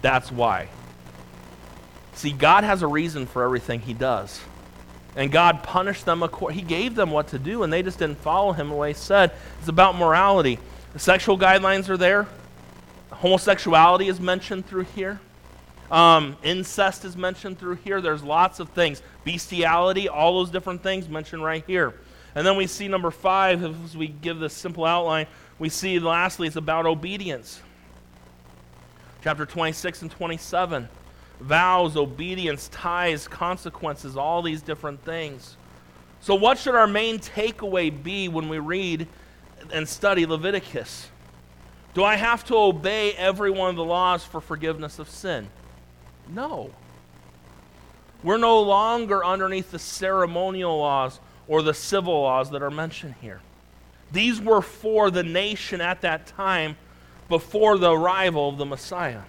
That's 0.00 0.30
why. 0.30 0.68
See, 2.14 2.32
God 2.32 2.64
has 2.64 2.82
a 2.82 2.86
reason 2.86 3.26
for 3.26 3.42
everything 3.42 3.80
he 3.80 3.94
does. 3.94 4.40
And 5.14 5.30
God 5.30 5.62
punished 5.62 6.06
them. 6.06 6.24
He 6.50 6.62
gave 6.62 6.94
them 6.94 7.10
what 7.10 7.28
to 7.28 7.38
do, 7.38 7.62
and 7.62 7.72
they 7.72 7.82
just 7.82 7.98
didn't 7.98 8.18
follow 8.18 8.52
him 8.52 8.70
the 8.70 8.74
way 8.74 8.88
he 8.90 8.94
said. 8.94 9.32
It's 9.58 9.68
about 9.68 9.96
morality. 9.96 10.58
The 10.92 10.98
sexual 10.98 11.38
guidelines 11.38 11.88
are 11.88 11.96
there. 11.96 12.26
Homosexuality 13.10 14.08
is 14.08 14.20
mentioned 14.20 14.66
through 14.66 14.84
here. 14.94 15.20
Um, 15.90 16.38
incest 16.42 17.04
is 17.04 17.16
mentioned 17.16 17.58
through 17.58 17.76
here. 17.76 18.00
There's 18.00 18.22
lots 18.22 18.60
of 18.60 18.70
things. 18.70 19.02
Bestiality, 19.24 20.08
all 20.08 20.38
those 20.38 20.50
different 20.50 20.82
things 20.82 21.08
mentioned 21.08 21.44
right 21.44 21.62
here. 21.66 21.92
And 22.34 22.46
then 22.46 22.56
we 22.56 22.66
see 22.66 22.88
number 22.88 23.10
five, 23.10 23.62
as 23.62 23.94
we 23.94 24.08
give 24.08 24.38
this 24.38 24.54
simple 24.54 24.86
outline, 24.86 25.26
we 25.58 25.68
see 25.68 25.98
lastly 25.98 26.46
it's 26.46 26.56
about 26.56 26.86
obedience. 26.86 27.60
Chapter 29.22 29.44
26 29.44 30.02
and 30.02 30.10
27 30.10 30.88
vows, 31.42 31.96
obedience, 31.96 32.68
ties, 32.68 33.28
consequences, 33.28 34.16
all 34.16 34.42
these 34.42 34.62
different 34.62 35.04
things. 35.04 35.56
So, 36.20 36.34
what 36.34 36.58
should 36.58 36.74
our 36.74 36.86
main 36.86 37.18
takeaway 37.18 37.90
be 38.02 38.28
when 38.28 38.48
we 38.48 38.58
read 38.58 39.08
and 39.72 39.88
study 39.88 40.24
Leviticus? 40.24 41.08
Do 41.94 42.04
I 42.04 42.16
have 42.16 42.44
to 42.44 42.56
obey 42.56 43.12
every 43.12 43.50
one 43.50 43.70
of 43.70 43.76
the 43.76 43.84
laws 43.84 44.24
for 44.24 44.40
forgiveness 44.40 44.98
of 44.98 45.10
sin? 45.10 45.48
No. 46.28 46.70
We're 48.22 48.38
no 48.38 48.60
longer 48.60 49.24
underneath 49.24 49.72
the 49.72 49.78
ceremonial 49.78 50.78
laws 50.78 51.20
or 51.48 51.62
the 51.62 51.74
civil 51.74 52.22
laws 52.22 52.50
that 52.50 52.62
are 52.62 52.70
mentioned 52.70 53.16
here. 53.20 53.40
These 54.12 54.40
were 54.40 54.62
for 54.62 55.10
the 55.10 55.22
nation 55.22 55.80
at 55.80 56.02
that 56.02 56.26
time 56.26 56.76
before 57.28 57.78
the 57.78 57.90
arrival 57.90 58.48
of 58.48 58.58
the 58.58 58.66
Messiah. 58.66 59.22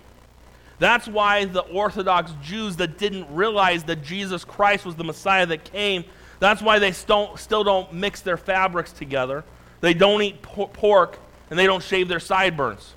That's 0.80 1.08
why 1.08 1.46
the 1.46 1.62
Orthodox 1.62 2.32
Jews 2.42 2.76
that 2.78 2.98
didn't 2.98 3.34
realize 3.34 3.84
that 3.86 4.04
Jesus 4.04 4.44
Christ 4.44 4.86
was 4.86 4.96
the 4.96 5.04
Messiah 5.04 5.46
that 5.46 5.64
came, 5.64 6.04
that's 6.40 6.62
why 6.62 6.78
they 6.78 6.92
still, 6.92 7.38
still 7.38 7.64
don't 7.64 7.94
mix 7.94 8.20
their 8.20 8.36
fabrics 8.36 8.92
together. 8.92 9.46
They 9.80 9.94
don't 9.94 10.22
eat 10.22 10.42
pork 10.42 11.18
and 11.50 11.58
they 11.58 11.66
don't 11.66 11.84
shave 11.84 12.08
their 12.10 12.20
sideburns 12.20 12.94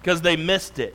because 0.00 0.22
they 0.22 0.36
missed 0.36 0.78
it. 0.78 0.94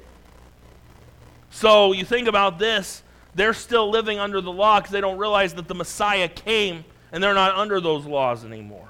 So 1.50 1.92
you 1.92 2.06
think 2.06 2.30
about 2.30 2.60
this, 2.60 3.04
they're 3.36 3.54
still 3.54 3.90
living 3.90 4.20
under 4.20 4.40
the 4.40 4.52
law 4.52 4.80
because 4.80 4.92
they 4.92 5.02
don't 5.02 5.18
realize 5.18 5.54
that 5.56 5.68
the 5.68 5.76
Messiah 5.76 6.30
came 6.30 6.86
and 7.12 7.22
they're 7.22 7.34
not 7.34 7.56
under 7.56 7.82
those 7.82 8.06
laws 8.06 8.46
anymore. 8.46 8.88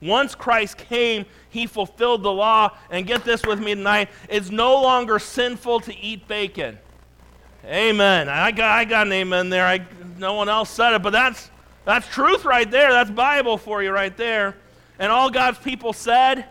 Once 0.00 0.34
Christ 0.34 0.76
came, 0.76 1.26
he 1.50 1.66
fulfilled 1.66 2.22
the 2.22 2.32
law. 2.32 2.76
And 2.90 3.06
get 3.06 3.24
this 3.24 3.44
with 3.44 3.60
me 3.60 3.74
tonight 3.74 4.08
it's 4.28 4.50
no 4.50 4.80
longer 4.80 5.18
sinful 5.18 5.80
to 5.80 5.96
eat 5.96 6.28
bacon. 6.28 6.78
Amen. 7.64 8.28
I 8.28 8.50
got, 8.50 8.70
I 8.70 8.84
got 8.84 9.06
an 9.06 9.12
amen 9.12 9.50
there. 9.50 9.66
I, 9.66 9.84
no 10.16 10.34
one 10.34 10.48
else 10.48 10.70
said 10.70 10.94
it, 10.94 11.02
but 11.02 11.10
that's, 11.10 11.50
that's 11.84 12.06
truth 12.08 12.44
right 12.44 12.70
there. 12.70 12.92
That's 12.92 13.10
Bible 13.10 13.58
for 13.58 13.82
you 13.82 13.90
right 13.90 14.16
there. 14.16 14.56
And 14.98 15.12
all 15.12 15.30
God's 15.30 15.58
people 15.58 15.92
said, 15.92 16.46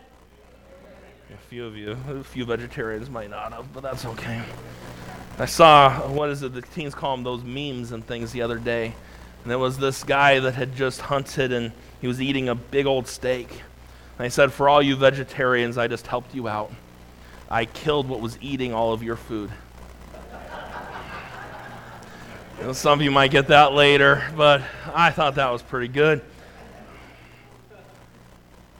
a 1.33 1.37
few 1.49 1.65
of 1.65 1.75
you, 1.75 1.97
a 2.09 2.23
few 2.23 2.45
vegetarians 2.45 3.09
might 3.09 3.29
not 3.29 3.53
have, 3.53 3.73
but 3.73 3.81
that's 3.81 4.05
okay. 4.05 4.41
I 5.39 5.45
saw, 5.45 6.07
what 6.07 6.29
is 6.29 6.43
it, 6.43 6.53
the 6.53 6.61
teens 6.61 6.95
call 6.95 7.15
them 7.15 7.23
those 7.23 7.43
memes 7.43 7.91
and 7.91 8.05
things 8.05 8.31
the 8.31 8.41
other 8.41 8.57
day. 8.57 8.93
And 9.47 9.51
there 9.53 9.59
was 9.59 9.77
this 9.77 10.03
guy 10.03 10.41
that 10.41 10.55
had 10.55 10.75
just 10.75 10.99
hunted 10.99 11.53
and 11.53 11.71
he 12.01 12.07
was 12.07 12.21
eating 12.21 12.49
a 12.49 12.53
big 12.53 12.85
old 12.85 13.07
steak. 13.07 13.49
And 13.49 14.25
I 14.25 14.27
said, 14.27 14.51
For 14.51 14.67
all 14.67 14.81
you 14.81 14.97
vegetarians, 14.97 15.77
I 15.77 15.87
just 15.87 16.05
helped 16.05 16.35
you 16.35 16.49
out. 16.49 16.69
I 17.49 17.63
killed 17.63 18.09
what 18.09 18.19
was 18.19 18.37
eating 18.41 18.73
all 18.73 18.91
of 18.91 19.03
your 19.03 19.15
food. 19.15 19.49
some 22.73 22.99
of 22.99 23.01
you 23.01 23.09
might 23.09 23.31
get 23.31 23.47
that 23.47 23.71
later, 23.71 24.21
but 24.35 24.63
I 24.93 25.11
thought 25.11 25.35
that 25.35 25.49
was 25.49 25.61
pretty 25.61 25.87
good. 25.87 26.21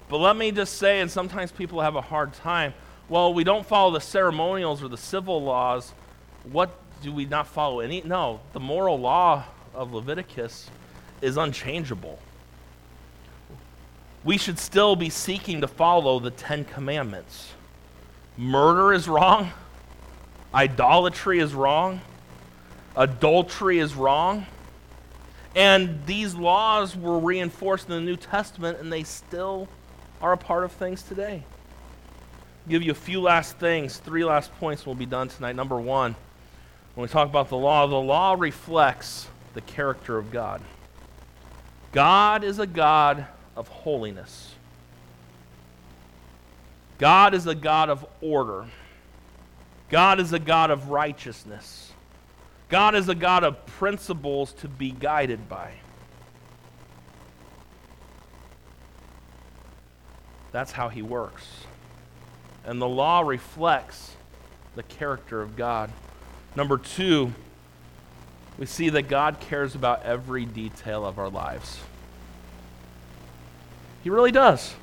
But 0.09 0.17
let 0.17 0.35
me 0.35 0.51
just 0.51 0.73
say, 0.73 0.99
and 0.99 1.09
sometimes 1.09 1.49
people 1.53 1.79
have 1.79 1.95
a 1.95 2.01
hard 2.01 2.33
time. 2.33 2.73
Well, 3.07 3.33
we 3.33 3.45
don't 3.45 3.65
follow 3.65 3.91
the 3.91 4.01
ceremonials 4.01 4.83
or 4.83 4.89
the 4.89 4.97
civil 4.97 5.41
laws. 5.41 5.93
What 6.43 6.77
do 7.01 7.13
we 7.13 7.23
not 7.23 7.47
follow 7.47 7.79
any? 7.79 8.01
No, 8.01 8.41
the 8.51 8.59
moral 8.59 8.99
law 8.99 9.45
of 9.73 9.93
Leviticus 9.93 10.69
is 11.21 11.37
unchangeable 11.37 12.19
we 14.27 14.37
should 14.37 14.59
still 14.59 14.97
be 14.97 15.09
seeking 15.09 15.61
to 15.61 15.69
follow 15.69 16.19
the 16.19 16.31
Ten 16.31 16.65
Commandments. 16.65 17.53
Murder 18.35 18.91
is 18.91 19.07
wrong, 19.07 19.51
idolatry 20.53 21.39
is 21.39 21.53
wrong, 21.53 22.01
adultery 22.97 23.79
is 23.79 23.95
wrong. 23.95 24.45
And 25.55 26.05
these 26.05 26.35
laws 26.35 26.93
were 26.93 27.17
reinforced 27.17 27.87
in 27.87 27.95
the 27.95 28.01
New 28.01 28.17
Testament, 28.17 28.79
and 28.79 28.91
they 28.91 29.03
still 29.03 29.69
are 30.21 30.33
a 30.33 30.37
part 30.37 30.65
of 30.65 30.73
things 30.73 31.03
today. 31.03 31.45
I'll 32.65 32.69
give 32.69 32.83
you 32.83 32.91
a 32.91 32.95
few 32.95 33.21
last 33.21 33.57
things, 33.57 33.95
three 33.95 34.25
last 34.25 34.53
points 34.59 34.85
will 34.85 34.93
be 34.93 35.05
done 35.05 35.29
tonight. 35.29 35.55
Number 35.55 35.79
one, 35.79 36.17
when 36.95 37.03
we 37.03 37.07
talk 37.07 37.29
about 37.29 37.47
the 37.47 37.55
law, 37.55 37.87
the 37.87 37.95
law 37.95 38.35
reflects 38.37 39.29
the 39.57 39.61
character 39.61 40.19
of 40.19 40.29
God. 40.29 40.61
God 41.91 42.43
is 42.43 42.59
a 42.59 42.67
God 42.67 43.25
of 43.55 43.67
holiness. 43.67 44.53
God 46.99 47.33
is 47.33 47.47
a 47.47 47.55
God 47.55 47.89
of 47.89 48.05
order. 48.21 48.67
God 49.89 50.19
is 50.19 50.31
a 50.31 50.37
God 50.37 50.69
of 50.69 50.91
righteousness. 50.91 51.91
God 52.69 52.93
is 52.93 53.09
a 53.09 53.15
God 53.15 53.43
of 53.43 53.65
principles 53.65 54.53
to 54.53 54.67
be 54.67 54.91
guided 54.91 55.49
by. 55.49 55.71
That's 60.51 60.71
how 60.71 60.89
he 60.89 61.01
works. 61.01 61.47
And 62.63 62.79
the 62.79 62.87
law 62.87 63.21
reflects 63.21 64.11
the 64.75 64.83
character 64.83 65.41
of 65.41 65.55
God. 65.55 65.89
Number 66.55 66.77
two, 66.77 67.33
we 68.57 68.65
see 68.65 68.89
that 68.89 69.03
God 69.03 69.39
cares 69.39 69.75
about 69.75 70.03
every 70.03 70.45
detail 70.45 71.05
of 71.05 71.19
our 71.19 71.29
lives. 71.29 71.79
He 74.03 74.09
really 74.09 74.31
does. 74.31 74.73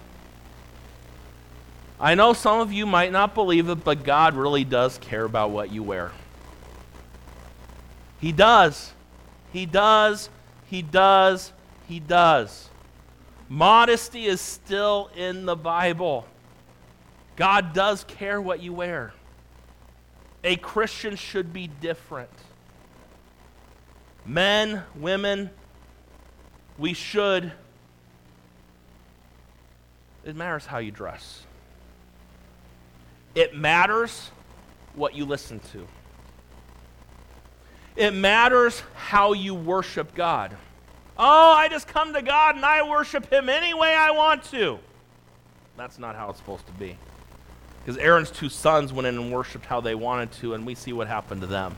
I 1.98 2.14
know 2.14 2.32
some 2.32 2.60
of 2.60 2.72
you 2.72 2.86
might 2.86 3.12
not 3.12 3.34
believe 3.34 3.68
it, 3.68 3.84
but 3.84 4.04
God 4.04 4.34
really 4.34 4.64
does 4.64 4.98
care 4.98 5.24
about 5.24 5.50
what 5.50 5.72
you 5.72 5.82
wear. 5.82 6.12
He 8.20 8.32
does. 8.32 8.92
He 9.52 9.66
does. 9.66 10.28
He 10.66 10.82
does. 10.82 11.52
He 11.88 12.00
does. 12.00 12.68
Modesty 13.48 14.26
is 14.26 14.40
still 14.40 15.10
in 15.16 15.46
the 15.46 15.56
Bible. 15.56 16.26
God 17.36 17.72
does 17.72 18.04
care 18.04 18.40
what 18.40 18.62
you 18.62 18.72
wear. 18.72 19.12
A 20.42 20.56
Christian 20.56 21.16
should 21.16 21.52
be 21.52 21.68
different. 21.68 22.30
Men, 24.26 24.82
women, 24.96 25.50
we 26.78 26.94
should 26.94 27.52
it 30.24 30.36
matters 30.36 30.64
how 30.64 30.78
you 30.78 30.90
dress. 30.90 31.42
It 33.34 33.54
matters 33.54 34.30
what 34.94 35.14
you 35.14 35.24
listen 35.24 35.60
to. 35.72 35.86
It 37.96 38.12
matters 38.12 38.82
how 38.94 39.34
you 39.34 39.54
worship 39.54 40.14
God. 40.14 40.56
Oh, 41.16 41.52
I 41.52 41.68
just 41.68 41.86
come 41.86 42.14
to 42.14 42.22
God 42.22 42.56
and 42.56 42.64
I 42.64 42.88
worship 42.88 43.30
Him 43.30 43.48
any 43.48 43.74
way 43.74 43.94
I 43.94 44.10
want 44.12 44.44
to. 44.44 44.78
That's 45.76 45.98
not 45.98 46.16
how 46.16 46.30
it's 46.30 46.38
supposed 46.38 46.66
to 46.66 46.72
be. 46.72 46.96
Because 47.84 47.98
Aaron's 47.98 48.30
two 48.30 48.48
sons 48.48 48.92
went 48.92 49.06
in 49.06 49.16
and 49.16 49.32
worshiped 49.32 49.66
how 49.66 49.80
they 49.80 49.94
wanted 49.94 50.32
to, 50.32 50.54
and 50.54 50.64
we 50.64 50.74
see 50.74 50.92
what 50.92 51.06
happened 51.06 51.42
to 51.42 51.46
them. 51.46 51.76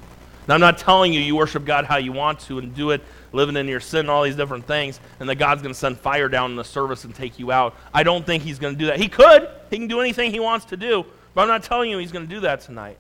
Now, 0.48 0.54
I'm 0.54 0.60
not 0.60 0.78
telling 0.78 1.12
you 1.12 1.20
you 1.20 1.34
worship 1.34 1.64
God 1.64 1.84
how 1.84 1.96
you 1.96 2.12
want 2.12 2.40
to 2.40 2.58
and 2.58 2.74
do 2.74 2.90
it 2.90 3.02
living 3.32 3.56
in 3.56 3.66
your 3.66 3.80
sin 3.80 4.00
and 4.00 4.10
all 4.10 4.22
these 4.22 4.36
different 4.36 4.66
things, 4.66 5.00
and 5.18 5.28
that 5.28 5.36
God's 5.36 5.62
going 5.62 5.74
to 5.74 5.78
send 5.78 5.98
fire 5.98 6.28
down 6.28 6.50
in 6.50 6.56
the 6.56 6.64
service 6.64 7.04
and 7.04 7.14
take 7.14 7.38
you 7.38 7.50
out. 7.50 7.74
I 7.92 8.02
don't 8.02 8.24
think 8.24 8.42
He's 8.42 8.58
going 8.58 8.74
to 8.74 8.78
do 8.78 8.86
that. 8.86 9.00
He 9.00 9.08
could. 9.08 9.48
He 9.70 9.78
can 9.78 9.88
do 9.88 10.00
anything 10.00 10.30
He 10.30 10.40
wants 10.40 10.66
to 10.66 10.76
do, 10.76 11.04
but 11.34 11.42
I'm 11.42 11.48
not 11.48 11.62
telling 11.62 11.90
you 11.90 11.98
He's 11.98 12.12
going 12.12 12.26
to 12.26 12.34
do 12.34 12.40
that 12.40 12.60
tonight. 12.60 12.98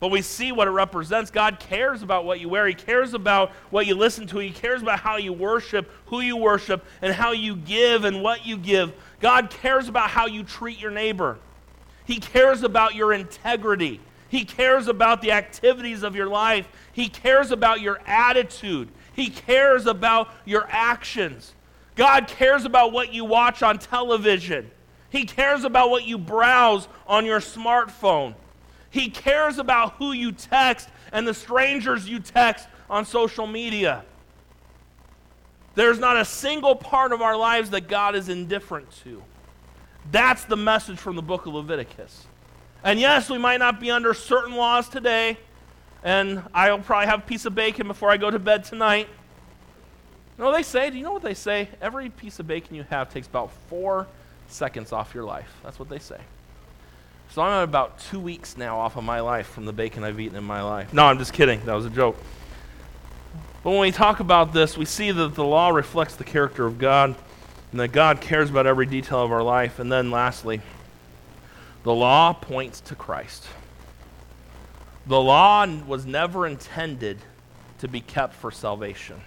But 0.00 0.10
we 0.10 0.22
see 0.22 0.52
what 0.52 0.68
it 0.68 0.72
represents. 0.72 1.30
God 1.30 1.58
cares 1.58 2.02
about 2.02 2.24
what 2.24 2.38
you 2.38 2.48
wear. 2.48 2.66
He 2.66 2.74
cares 2.74 3.14
about 3.14 3.52
what 3.70 3.86
you 3.86 3.94
listen 3.94 4.26
to. 4.28 4.38
He 4.38 4.50
cares 4.50 4.82
about 4.82 4.98
how 5.00 5.16
you 5.16 5.32
worship, 5.32 5.90
who 6.06 6.20
you 6.20 6.36
worship, 6.36 6.84
and 7.00 7.14
how 7.14 7.32
you 7.32 7.56
give 7.56 8.04
and 8.04 8.22
what 8.22 8.44
you 8.44 8.58
give. 8.58 8.92
God 9.20 9.50
cares 9.50 9.88
about 9.88 10.10
how 10.10 10.26
you 10.26 10.42
treat 10.42 10.78
your 10.78 10.90
neighbor. 10.90 11.38
He 12.04 12.20
cares 12.20 12.62
about 12.62 12.94
your 12.94 13.12
integrity. 13.12 14.00
He 14.34 14.44
cares 14.44 14.88
about 14.88 15.22
the 15.22 15.30
activities 15.30 16.02
of 16.02 16.16
your 16.16 16.26
life. 16.26 16.66
He 16.92 17.08
cares 17.08 17.52
about 17.52 17.80
your 17.80 18.00
attitude. 18.04 18.88
He 19.14 19.28
cares 19.28 19.86
about 19.86 20.28
your 20.44 20.66
actions. 20.68 21.54
God 21.94 22.26
cares 22.26 22.64
about 22.64 22.90
what 22.90 23.14
you 23.14 23.24
watch 23.24 23.62
on 23.62 23.78
television. 23.78 24.72
He 25.08 25.24
cares 25.24 25.62
about 25.62 25.88
what 25.90 26.04
you 26.04 26.18
browse 26.18 26.88
on 27.06 27.24
your 27.24 27.38
smartphone. 27.38 28.34
He 28.90 29.08
cares 29.08 29.58
about 29.58 29.92
who 29.98 30.10
you 30.10 30.32
text 30.32 30.88
and 31.12 31.28
the 31.28 31.34
strangers 31.34 32.08
you 32.08 32.18
text 32.18 32.66
on 32.90 33.04
social 33.04 33.46
media. 33.46 34.04
There's 35.76 36.00
not 36.00 36.16
a 36.16 36.24
single 36.24 36.74
part 36.74 37.12
of 37.12 37.22
our 37.22 37.36
lives 37.36 37.70
that 37.70 37.86
God 37.86 38.16
is 38.16 38.28
indifferent 38.28 38.90
to. 39.04 39.22
That's 40.10 40.44
the 40.44 40.56
message 40.56 40.98
from 40.98 41.14
the 41.14 41.22
book 41.22 41.46
of 41.46 41.54
Leviticus. 41.54 42.26
And 42.84 43.00
yes, 43.00 43.30
we 43.30 43.38
might 43.38 43.58
not 43.58 43.80
be 43.80 43.90
under 43.90 44.12
certain 44.12 44.54
laws 44.54 44.90
today, 44.90 45.38
and 46.02 46.42
I'll 46.52 46.78
probably 46.78 47.06
have 47.06 47.20
a 47.20 47.26
piece 47.26 47.46
of 47.46 47.54
bacon 47.54 47.88
before 47.88 48.10
I 48.10 48.18
go 48.18 48.30
to 48.30 48.38
bed 48.38 48.64
tonight. 48.64 49.08
No, 50.36 50.52
they 50.52 50.62
say, 50.62 50.90
do 50.90 50.98
you 50.98 51.02
know 51.02 51.12
what 51.12 51.22
they 51.22 51.32
say? 51.32 51.70
Every 51.80 52.10
piece 52.10 52.38
of 52.40 52.46
bacon 52.46 52.76
you 52.76 52.84
have 52.90 53.10
takes 53.10 53.26
about 53.26 53.52
four 53.68 54.06
seconds 54.48 54.92
off 54.92 55.14
your 55.14 55.24
life. 55.24 55.48
That's 55.62 55.78
what 55.78 55.88
they 55.88 55.98
say. 55.98 56.20
So 57.30 57.40
I'm 57.40 57.52
at 57.52 57.64
about 57.64 57.98
two 57.98 58.20
weeks 58.20 58.58
now 58.58 58.78
off 58.78 58.96
of 58.96 59.04
my 59.04 59.20
life 59.20 59.46
from 59.46 59.64
the 59.64 59.72
bacon 59.72 60.04
I've 60.04 60.20
eaten 60.20 60.36
in 60.36 60.44
my 60.44 60.60
life. 60.60 60.92
No, 60.92 61.06
I'm 61.06 61.18
just 61.18 61.32
kidding. 61.32 61.64
That 61.64 61.72
was 61.72 61.86
a 61.86 61.90
joke. 61.90 62.18
But 63.62 63.70
when 63.70 63.80
we 63.80 63.92
talk 63.92 64.20
about 64.20 64.52
this, 64.52 64.76
we 64.76 64.84
see 64.84 65.10
that 65.10 65.34
the 65.34 65.44
law 65.44 65.70
reflects 65.70 66.16
the 66.16 66.24
character 66.24 66.66
of 66.66 66.78
God 66.78 67.14
and 67.70 67.80
that 67.80 67.88
God 67.88 68.20
cares 68.20 68.50
about 68.50 68.66
every 68.66 68.84
detail 68.84 69.22
of 69.22 69.32
our 69.32 69.42
life. 69.42 69.78
And 69.78 69.90
then 69.90 70.10
lastly, 70.10 70.60
the 71.84 71.94
law 71.94 72.32
points 72.32 72.80
to 72.80 72.94
Christ. 72.94 73.46
The 75.06 75.20
law 75.20 75.66
was 75.86 76.06
never 76.06 76.46
intended 76.46 77.18
to 77.78 77.88
be 77.88 78.00
kept 78.00 78.34
for 78.34 78.50
salvation. 78.50 79.20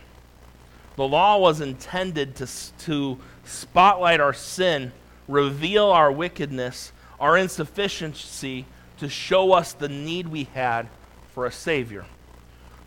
The 0.95 1.07
law 1.07 1.37
was 1.37 1.61
intended 1.61 2.35
to, 2.37 2.47
to 2.79 3.19
spotlight 3.45 4.19
our 4.19 4.33
sin, 4.33 4.91
reveal 5.27 5.85
our 5.85 6.11
wickedness, 6.11 6.91
our 7.19 7.37
insufficiency 7.37 8.65
to 8.97 9.07
show 9.07 9.53
us 9.53 9.73
the 9.73 9.89
need 9.89 10.27
we 10.27 10.45
had 10.45 10.87
for 11.35 11.45
a 11.45 11.51
Savior. 11.51 12.05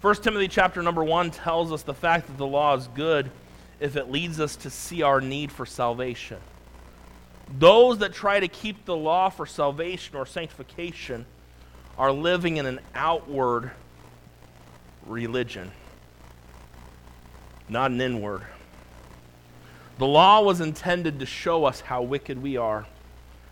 1 0.01 0.15
Timothy 0.17 0.49
chapter 0.49 0.83
number 0.83 1.05
1 1.05 1.31
tells 1.31 1.71
us 1.71 1.85
the 1.85 1.95
fact 1.95 2.27
that 2.27 2.37
the 2.37 2.47
law 2.47 2.75
is 2.75 2.89
good 2.89 3.31
if 3.79 3.95
it 3.95 4.11
leads 4.11 4.41
us 4.41 4.57
to 4.57 4.71
see 4.71 5.03
our 5.03 5.21
need 5.21 5.53
for 5.53 5.65
salvation. 5.65 6.39
Those 7.59 7.99
that 7.99 8.13
try 8.13 8.41
to 8.41 8.49
keep 8.49 8.85
the 8.85 8.97
law 8.97 9.29
for 9.29 9.45
salvation 9.45 10.17
or 10.17 10.25
sanctification 10.25 11.27
are 11.99 12.13
living 12.13 12.57
in 12.57 12.67
an 12.67 12.81
outward 12.95 13.73
religion, 15.07 15.71
not 17.69 17.91
an 17.91 18.01
inward. 18.01 18.43
The 19.99 20.07
law 20.07 20.41
was 20.41 20.61
intended 20.61 21.19
to 21.19 21.27
show 21.27 21.65
us 21.65 21.81
how 21.81 22.03
wicked 22.03 22.41
we 22.41 22.57
are 22.57 22.87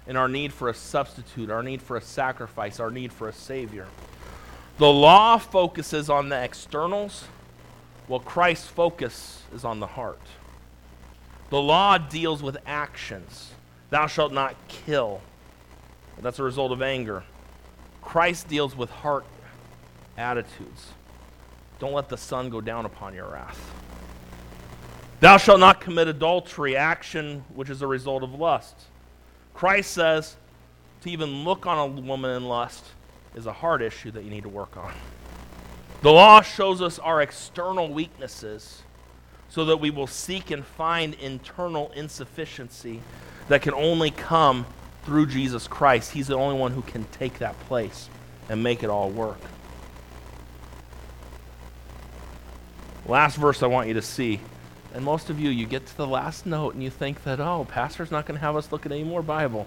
and 0.06 0.16
our 0.16 0.28
need 0.28 0.52
for 0.52 0.70
a 0.70 0.74
substitute, 0.74 1.50
our 1.50 1.62
need 1.62 1.82
for 1.82 1.96
a 1.96 2.00
sacrifice, 2.00 2.80
our 2.80 2.90
need 2.90 3.12
for 3.12 3.28
a 3.28 3.32
Savior. 3.32 3.86
The 4.78 4.90
law 4.90 5.36
focuses 5.36 6.08
on 6.08 6.30
the 6.30 6.42
externals, 6.42 7.24
while 8.06 8.20
Christ's 8.20 8.68
focus 8.68 9.42
is 9.52 9.64
on 9.64 9.80
the 9.80 9.86
heart. 9.86 10.22
The 11.50 11.60
law 11.60 11.98
deals 11.98 12.42
with 12.42 12.56
actions. 12.64 13.50
Thou 13.90 14.06
shalt 14.06 14.32
not 14.32 14.54
kill. 14.68 15.20
That's 16.20 16.38
a 16.38 16.42
result 16.42 16.72
of 16.72 16.82
anger. 16.82 17.22
Christ 18.02 18.48
deals 18.48 18.76
with 18.76 18.90
heart 18.90 19.24
attitudes. 20.16 20.88
Don't 21.78 21.92
let 21.92 22.08
the 22.08 22.16
sun 22.16 22.50
go 22.50 22.60
down 22.60 22.86
upon 22.86 23.14
your 23.14 23.28
wrath. 23.28 23.72
Thou 25.20 25.36
shalt 25.36 25.60
not 25.60 25.80
commit 25.80 26.08
adultery, 26.08 26.76
action 26.76 27.44
which 27.54 27.70
is 27.70 27.82
a 27.82 27.86
result 27.86 28.22
of 28.22 28.34
lust. 28.34 28.74
Christ 29.54 29.92
says 29.92 30.36
to 31.02 31.10
even 31.10 31.44
look 31.44 31.66
on 31.66 31.78
a 31.78 31.86
woman 32.00 32.30
in 32.32 32.44
lust 32.44 32.84
is 33.34 33.46
a 33.46 33.52
heart 33.52 33.82
issue 33.82 34.10
that 34.12 34.24
you 34.24 34.30
need 34.30 34.42
to 34.42 34.48
work 34.48 34.76
on. 34.76 34.92
The 36.02 36.10
law 36.12 36.42
shows 36.42 36.80
us 36.80 36.98
our 36.98 37.20
external 37.20 37.92
weaknesses 37.92 38.82
so 39.48 39.64
that 39.66 39.78
we 39.78 39.90
will 39.90 40.06
seek 40.06 40.50
and 40.50 40.64
find 40.64 41.14
internal 41.14 41.90
insufficiency 41.94 43.00
that 43.48 43.62
can 43.62 43.74
only 43.74 44.10
come 44.10 44.66
through 45.04 45.26
Jesus 45.26 45.66
Christ. 45.66 46.12
He's 46.12 46.26
the 46.26 46.36
only 46.36 46.58
one 46.58 46.72
who 46.72 46.82
can 46.82 47.04
take 47.12 47.38
that 47.38 47.58
place 47.60 48.08
and 48.48 48.62
make 48.62 48.82
it 48.82 48.90
all 48.90 49.10
work. 49.10 49.40
Last 53.06 53.36
verse 53.36 53.62
I 53.62 53.66
want 53.66 53.88
you 53.88 53.94
to 53.94 54.02
see 54.02 54.40
and 54.94 55.04
most 55.04 55.30
of 55.30 55.38
you, 55.38 55.50
you 55.50 55.66
get 55.66 55.86
to 55.86 55.96
the 55.96 56.06
last 56.06 56.46
note 56.46 56.74
and 56.74 56.82
you 56.82 56.90
think 56.90 57.22
that, 57.24 57.40
oh, 57.40 57.66
pastor's 57.68 58.10
not 58.10 58.26
going 58.26 58.38
to 58.38 58.40
have 58.40 58.56
us 58.56 58.72
look 58.72 58.86
at 58.86 58.92
any 58.92 59.04
more 59.04 59.22
Bible. 59.22 59.66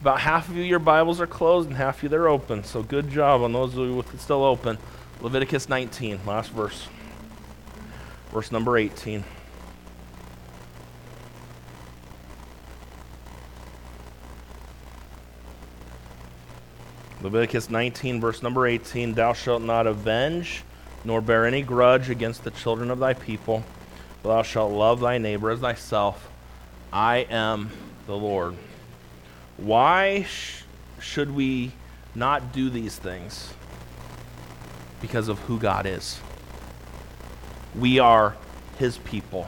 About 0.00 0.20
half 0.20 0.48
of 0.48 0.56
you, 0.56 0.64
your 0.64 0.78
Bibles 0.78 1.20
are 1.20 1.26
closed, 1.26 1.68
and 1.68 1.76
half 1.76 1.98
of 1.98 2.02
you, 2.02 2.08
they're 2.08 2.28
open. 2.28 2.64
So 2.64 2.82
good 2.82 3.08
job 3.08 3.42
on 3.42 3.52
those 3.52 3.72
of 3.72 3.88
you 3.88 3.94
with 3.94 4.12
it 4.12 4.20
still 4.20 4.44
open. 4.44 4.76
Leviticus 5.20 5.68
19, 5.68 6.20
last 6.26 6.50
verse. 6.50 6.88
Verse 8.32 8.52
number 8.52 8.76
18. 8.76 9.24
Leviticus 17.22 17.70
19, 17.70 18.20
verse 18.20 18.42
number 18.42 18.66
18 18.66 19.14
Thou 19.14 19.32
shalt 19.32 19.62
not 19.62 19.86
avenge 19.86 20.62
nor 21.04 21.20
bear 21.20 21.46
any 21.46 21.62
grudge 21.62 22.10
against 22.10 22.44
the 22.44 22.50
children 22.50 22.90
of 22.90 22.98
thy 22.98 23.14
people 23.14 23.64
Thou 24.26 24.42
shalt 24.42 24.72
love 24.72 25.00
thy 25.00 25.18
neighbor 25.18 25.50
as 25.50 25.60
thyself. 25.60 26.28
I 26.92 27.18
am 27.30 27.70
the 28.06 28.16
Lord. 28.16 28.56
Why 29.56 30.24
sh- 30.24 30.62
should 31.00 31.34
we 31.34 31.72
not 32.14 32.52
do 32.52 32.68
these 32.68 32.96
things? 32.96 33.54
Because 35.00 35.28
of 35.28 35.38
who 35.40 35.60
God 35.60 35.86
is. 35.86 36.18
We 37.78 37.98
are 37.98 38.36
his 38.78 38.98
people. 38.98 39.46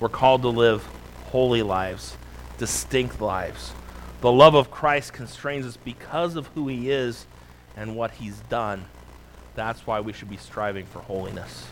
We're 0.00 0.08
called 0.08 0.42
to 0.42 0.48
live 0.48 0.84
holy 1.26 1.62
lives, 1.62 2.16
distinct 2.58 3.20
lives. 3.20 3.72
The 4.20 4.30
love 4.30 4.54
of 4.54 4.70
Christ 4.70 5.12
constrains 5.12 5.66
us 5.66 5.76
because 5.76 6.36
of 6.36 6.46
who 6.48 6.68
he 6.68 6.90
is 6.90 7.26
and 7.76 7.96
what 7.96 8.12
he's 8.12 8.38
done. 8.48 8.86
That's 9.54 9.86
why 9.86 10.00
we 10.00 10.12
should 10.12 10.30
be 10.30 10.36
striving 10.36 10.86
for 10.86 11.00
holiness 11.00 11.66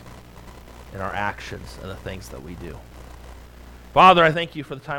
in 0.93 1.01
our 1.01 1.13
actions 1.13 1.77
and 1.81 1.89
the 1.89 1.95
things 1.95 2.29
that 2.29 2.43
we 2.43 2.55
do. 2.55 2.77
Father, 3.93 4.23
I 4.23 4.31
thank 4.31 4.55
you 4.55 4.63
for 4.63 4.75
the 4.75 4.81
time. 4.81 4.91